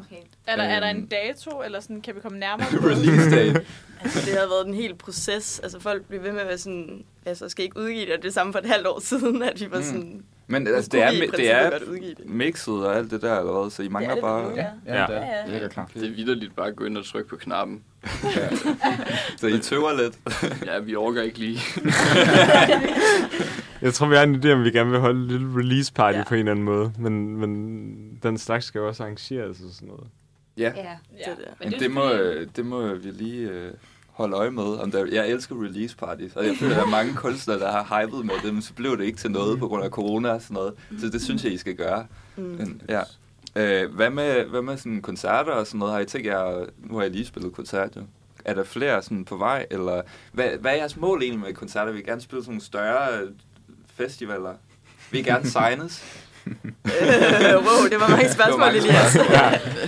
Okay. 0.00 0.16
Er 0.46 0.56
der, 0.56 0.62
er 0.62 0.80
der 0.80 0.86
en 0.86 0.96
Øhm. 0.96 1.08
dato, 1.08 1.62
eller 1.64 1.80
sådan, 1.80 2.00
kan 2.00 2.14
vi 2.14 2.20
komme 2.20 2.38
nærmere? 2.38 2.66
Release 2.90 3.30
date. 3.36 3.66
Altså, 4.00 4.20
det 4.30 4.38
har 4.38 4.46
været 4.48 4.66
en 4.66 4.74
hel 4.74 4.94
proces. 4.94 5.58
Altså, 5.60 5.80
folk 5.80 6.04
bliver 6.04 6.22
ved 6.22 6.32
med 6.32 6.40
at 6.40 6.46
være 6.48 6.58
sådan, 6.58 7.04
altså, 7.26 7.48
skal 7.48 7.64
ikke 7.64 7.76
udgive 7.80 8.06
det? 8.06 8.12
Og 8.16 8.22
det 8.22 8.28
er 8.28 8.32
samme 8.32 8.52
for 8.52 8.58
et 8.60 8.66
halvt 8.66 8.86
år 8.86 9.00
siden, 9.00 9.42
at 9.42 9.60
vi 9.60 9.70
var 9.70 9.76
Mm. 9.78 9.82
sådan, 9.82 10.24
Men 10.46 10.62
nu 10.62 10.74
altså, 10.74 10.88
det 10.92 11.02
er, 11.02 11.10
det 11.36 11.50
er 11.50 11.78
det. 11.78 12.26
mixet 12.26 12.74
og 12.86 12.96
alt 12.96 13.10
det 13.10 13.22
der, 13.22 13.38
eller 13.38 13.60
hvad? 13.62 13.70
Så 13.70 13.82
I 13.82 13.88
mangler 13.88 14.14
det 14.14 14.22
bare... 14.22 14.42
nu, 14.50 14.56
Ja, 14.56 14.66
ja, 14.86 15.00
Ja. 15.00 15.06
det 15.06 15.16
er, 15.16 15.20
Ja, 15.26 15.36
ja. 15.36 15.42
det 15.42 15.50
ligger 15.52 15.68
klar. 15.68 15.90
Det 15.94 16.04
er 16.06 16.10
vidderligt 16.14 16.56
bare 16.56 16.66
at 16.66 16.76
gå 16.76 16.84
ind 16.84 16.98
og 16.98 17.04
trykke 17.04 17.28
på 17.28 17.36
knappen. 17.36 17.82
Så 19.36 19.46
I 19.46 19.58
tøver 19.58 19.92
lidt. 20.02 20.18
Ja, 20.66 20.78
vi 20.78 20.94
overgår 20.96 21.20
ikke 21.20 21.38
lige. 21.38 21.60
Jeg 23.82 23.94
tror, 23.94 24.06
vi 24.06 24.14
har 24.16 24.22
en 24.22 24.34
idé 24.44 24.48
om, 24.50 24.64
vi 24.64 24.70
gerne 24.70 24.90
vil 24.90 25.00
holde 25.00 25.20
en 25.20 25.26
lille 25.26 25.58
release 25.58 25.92
party 25.92 26.18
Ja. 26.18 26.24
på 26.28 26.34
en 26.34 26.38
eller 26.38 26.50
anden 26.50 26.64
måde. 26.64 26.92
Men, 26.98 27.36
men 27.36 28.18
den 28.22 28.38
slags 28.38 28.64
skal 28.66 28.78
jo 28.78 28.88
også 28.88 29.02
arrangeres 29.02 29.60
og 29.60 29.70
sådan 29.72 29.88
noget. 29.88 30.06
Ja. 30.56 30.62
Ja. 30.62 30.68
Det 30.70 31.18
Ja. 31.26 31.30
er 31.30 31.34
det. 31.34 31.44
Men 31.64 31.74
er 31.74 31.78
det 31.78 31.90
må, 31.90 32.10
det 32.56 32.66
må 32.66 32.94
vi 32.94 33.10
lige 33.10 33.48
øh, 33.50 33.72
holde 34.10 34.36
øje 34.36 34.50
med. 34.50 34.62
Om 34.64 34.90
der, 34.90 35.06
jeg 35.12 35.28
elsker 35.30 35.62
release 35.64 35.96
parties, 35.96 36.36
og 36.36 36.46
jeg 36.46 36.56
føler, 36.56 36.72
at 36.74 36.80
der 36.80 36.86
er 36.86 36.90
mange 36.90 37.14
kunstnere, 37.14 37.58
der 37.58 37.72
har 37.72 38.02
hypet 38.02 38.26
med 38.26 38.34
det, 38.44 38.52
men 38.54 38.62
så 38.62 38.72
blev 38.74 38.98
det 38.98 39.04
ikke 39.04 39.18
til 39.18 39.30
noget 39.30 39.58
på 39.58 39.68
grund 39.68 39.84
af 39.84 39.90
corona 39.90 40.28
og 40.30 40.42
sådan 40.42 40.54
noget. 40.54 40.74
Så 41.00 41.08
det 41.08 41.22
synes 41.22 41.44
jeg, 41.44 41.52
I 41.52 41.56
skal 41.56 41.74
gøre. 41.74 42.06
Mm. 42.36 42.42
Men, 42.42 42.82
ja. 42.88 43.00
Øh, 43.56 43.94
hvad 43.94 44.10
med, 44.10 44.44
hvad 44.44 44.62
med 44.62 44.76
sådan 44.76 45.02
koncerter 45.02 45.52
og 45.52 45.66
sådan 45.66 45.78
noget? 45.78 45.94
Har 45.94 46.00
I 46.00 46.04
tænkt 46.04 46.26
jer, 46.26 46.64
nu 46.78 46.94
har 46.94 47.02
jeg 47.02 47.10
lige 47.10 47.26
spillet 47.26 47.52
koncert 47.52 47.96
jo. 47.96 48.02
Er 48.44 48.54
der 48.54 48.64
flere 48.64 49.02
sådan 49.02 49.24
på 49.24 49.36
vej, 49.36 49.66
eller 49.70 50.02
hvad, 50.32 50.48
hvad 50.60 50.72
er 50.72 50.76
jeres 50.76 50.96
mål 50.96 51.22
egentlig 51.22 51.40
med 51.46 51.54
koncerter? 51.54 51.92
Vil 51.92 52.00
I 52.00 52.04
gerne 52.04 52.20
spille 52.20 52.42
sådan 52.44 52.52
nogle 52.52 52.62
større 52.64 53.08
festivaler? 53.96 54.54
Vil 55.10 55.20
I 55.20 55.22
gerne 55.22 55.50
signes? 55.50 56.04
Øh, 56.46 56.52
wow, 57.54 57.88
det 57.90 58.00
var 58.00 58.08
mange 58.08 58.32
spørgsmål, 58.32 58.60
mange 58.60 58.78
Elias. 58.78 59.12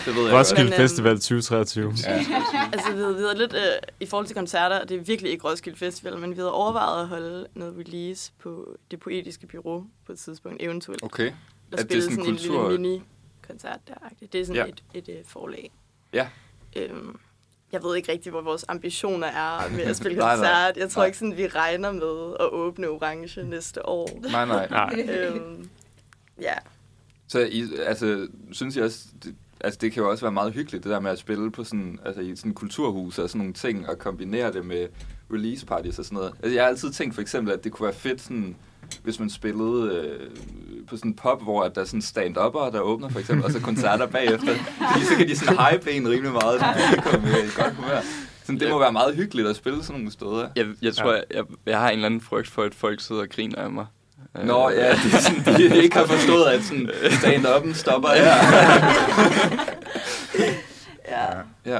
Det 0.04 0.14
ved 0.16 0.24
jeg 0.24 0.32
Roskilde 0.34 0.62
øhm, 0.70 0.72
Festival 0.76 1.14
2023. 1.14 1.94
Ja. 2.06 2.12
altså, 2.72 2.92
vi 2.92 2.98
havde, 2.98 3.14
vi 3.16 3.20
havde 3.20 3.38
lidt, 3.38 3.52
øh, 3.52 3.60
i 4.00 4.06
forhold 4.06 4.26
til 4.26 4.36
koncerter, 4.36 4.80
og 4.80 4.88
det 4.88 4.96
er 4.96 5.00
virkelig 5.00 5.32
ikke 5.32 5.48
Roskilde 5.48 5.78
Festival, 5.78 6.18
men 6.18 6.30
vi 6.30 6.36
havde 6.36 6.52
overvejet 6.52 7.02
at 7.02 7.08
holde 7.08 7.46
noget 7.54 7.74
release 7.78 8.32
på 8.42 8.76
det 8.90 9.00
poetiske 9.00 9.46
bureau 9.46 9.84
på 10.06 10.12
et 10.12 10.18
tidspunkt, 10.18 10.62
eventuelt. 10.62 11.02
Okay. 11.02 11.26
Og 11.72 11.78
det 11.78 11.80
spille 11.80 12.02
sådan 12.02 12.16
sådan, 12.16 12.30
kultur- 12.34 12.64
en 12.64 12.70
lille 12.70 12.88
mini-koncert 12.88 13.78
der. 13.88 13.94
Det 14.32 14.40
er 14.40 14.44
sådan 14.46 14.56
Ja. 14.56 14.62
ja. 14.64 14.98
et, 14.98 15.08
et, 15.08 15.18
et 15.18 15.26
forlag. 15.26 15.70
Ja. 16.12 16.28
Øhm, 16.76 17.16
jeg 17.72 17.82
ved 17.82 17.96
ikke 17.96 18.12
rigtig, 18.12 18.30
hvor 18.30 18.40
vores 18.40 18.64
ambitioner 18.68 19.26
er 19.26 19.68
med 19.76 19.80
at 19.84 19.96
spille 19.96 20.18
Nej, 20.18 20.26
nej. 20.26 20.36
koncert. 20.36 20.76
Jeg 20.76 20.90
tror 20.90 21.00
Nej. 21.00 21.06
ikke, 21.06 21.18
sådan, 21.18 21.36
vi 21.36 21.46
regner 21.46 21.92
med 21.92 22.36
at 22.40 22.48
åbne 22.52 22.88
Orange 22.88 23.42
næste 23.44 23.86
år. 23.88 24.20
Nej, 24.32 24.44
nej. 24.46 24.68
Nej. 24.96 25.06
øhm, 25.10 25.68
ja. 26.40 26.54
Så 27.28 27.38
I, 27.40 27.64
altså, 27.86 28.28
synes 28.52 28.76
jeg 28.76 28.84
også, 28.84 28.98
det, 29.24 29.34
altså 29.60 29.78
det 29.80 29.92
kan 29.92 30.02
jo 30.02 30.10
også 30.10 30.24
være 30.24 30.32
meget 30.32 30.52
hyggeligt, 30.52 30.84
det 30.84 30.90
der 30.90 31.00
med 31.00 31.10
at 31.10 31.18
spille 31.18 31.50
på 31.50 31.64
sådan, 31.64 31.98
altså 32.04 32.20
i 32.20 32.36
sådan 32.36 32.54
kulturhus 32.54 33.18
og 33.18 33.28
sådan 33.28 33.38
nogle 33.38 33.52
ting, 33.52 33.88
og 33.88 33.98
kombinere 33.98 34.52
det 34.52 34.64
med 34.66 34.86
release 35.32 35.66
parties 35.66 35.98
og 35.98 36.04
sådan 36.04 36.16
noget. 36.16 36.32
Altså 36.42 36.54
jeg 36.54 36.62
har 36.64 36.68
altid 36.68 36.92
tænkt 36.92 37.14
for 37.14 37.22
eksempel, 37.22 37.52
at 37.52 37.64
det 37.64 37.72
kunne 37.72 37.84
være 37.84 37.94
fedt 37.94 38.20
sådan, 38.20 38.56
hvis 39.02 39.20
man 39.20 39.30
spillede 39.30 39.94
øh, 39.94 40.30
på 40.90 40.96
sådan 40.96 41.10
en 41.10 41.14
pop, 41.16 41.42
hvor 41.42 41.62
at 41.62 41.74
der 41.74 41.80
er 41.80 41.84
sådan 41.84 42.02
stand-upper, 42.02 42.70
der 42.72 42.80
åbner 42.80 43.08
for 43.08 43.18
eksempel, 43.18 43.44
og 43.46 43.52
så 43.52 43.60
koncerter 43.60 44.06
bagefter. 44.06 44.54
Fordi 44.92 45.04
så 45.04 45.14
kan 45.16 45.28
de 45.28 45.36
sådan 45.36 45.56
hype 45.72 45.90
en 45.92 46.08
rimelig 46.10 46.32
meget, 46.32 46.60
så 46.60 46.66
publikum 46.88 47.24
er 47.24 47.36
i 47.36 47.62
godt 47.62 47.74
humør. 47.74 48.00
Sådan, 48.44 48.60
det 48.60 48.70
må 48.70 48.78
være 48.78 48.92
meget 48.92 49.14
hyggeligt 49.16 49.48
at 49.48 49.56
spille 49.56 49.82
sådan 49.84 50.00
nogle 50.00 50.12
steder. 50.12 50.48
Jeg, 50.56 50.66
jeg 50.82 50.94
tror, 50.94 51.10
Ja. 51.12 51.16
jeg, 51.16 51.24
jeg, 51.34 51.44
jeg 51.66 51.78
har 51.78 51.88
en 51.88 51.94
eller 51.94 52.06
anden 52.06 52.20
frygt 52.20 52.48
for, 52.50 52.62
at 52.62 52.74
folk 52.74 53.00
sidder 53.00 53.22
og 53.22 53.28
griner 53.28 53.56
af 53.62 53.70
mig. 53.70 53.86
Nå 54.44 54.70
Øh, 54.70 54.76
ja, 54.76 54.90
det 54.90 55.14
er 55.14 55.18
sådan, 55.20 55.54
de 55.56 55.82
ikke 55.82 55.96
har 55.96 56.06
forstået, 56.06 56.44
at 56.44 56.62
sådan 56.64 56.90
stand-up'en 57.04 57.74
stopper 57.74 58.08
her. 58.08 58.34
ja. 61.08 61.26
Ja. 61.66 61.78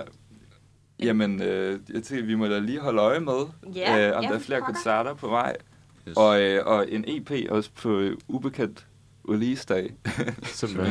Jamen, 1.02 1.42
øh, 1.42 1.80
jeg 1.94 2.02
tænker, 2.02 2.24
vi 2.26 2.34
må 2.34 2.46
da 2.46 2.58
lige 2.58 2.80
holde 2.80 3.02
øje 3.02 3.20
med, 3.20 3.46
Ja, 3.74 4.08
øh, 4.08 4.16
om 4.16 4.22
ja, 4.24 4.28
der 4.28 4.34
er 4.34 4.38
flere 4.38 4.60
koncerter 4.60 5.14
på 5.14 5.28
vej. 5.28 5.56
Yes. 6.08 6.16
Og, 6.16 6.40
øh, 6.42 6.66
og 6.66 6.86
en 6.90 7.04
EP 7.06 7.50
også 7.50 7.70
på 7.82 7.98
øh, 7.98 8.16
ubekendt 8.28 8.86
release-dag. 9.28 9.94
Simpelthen. 10.44 10.86